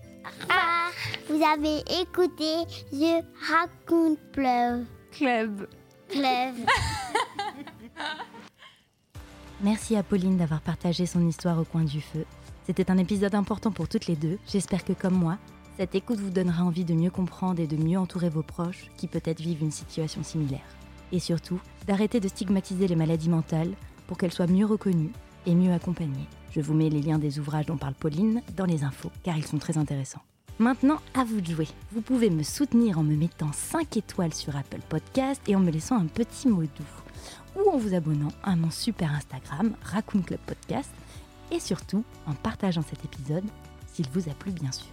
[0.50, 0.90] Ah,
[1.30, 4.86] vous avez écouté The Raccoon Club.
[5.12, 5.68] Club.
[6.10, 6.56] Club.
[9.62, 12.26] Merci à Pauline d'avoir partagé son histoire au coin du feu.
[12.66, 14.38] C'était un épisode important pour toutes les deux.
[14.48, 15.38] J'espère que comme moi,
[15.76, 19.08] Cette écoute vous donnera envie de mieux comprendre et de mieux entourer vos proches qui
[19.08, 20.62] peut-être vivent une situation similaire.
[21.12, 23.74] Et surtout, d'arrêter de stigmatiser les maladies mentales
[24.06, 25.12] pour qu'elles soient mieux reconnues
[25.48, 26.28] et mieux accompagnées.
[26.52, 29.46] Je vous mets les liens des ouvrages dont parle Pauline dans les infos car ils
[29.46, 30.22] sont très intéressants.
[30.60, 31.68] Maintenant, à vous de jouer.
[31.92, 35.72] Vous pouvez me soutenir en me mettant 5 étoiles sur Apple Podcast et en me
[35.72, 37.56] laissant un petit mot doux.
[37.56, 40.92] Ou en vous abonnant à mon super Instagram, Raccoon Club Podcast.
[41.52, 43.46] Et surtout, en partageant cet épisode,
[43.92, 44.93] s'il vous a plu bien sûr.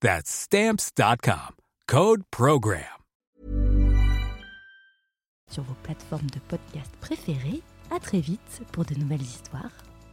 [0.00, 1.56] That's stamps.com.
[1.86, 2.84] Code program.
[5.50, 9.72] Sur vos plateformes de podcast préférées, à très vite pour de nouvelles histoires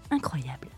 [0.10, 0.70] incroyables.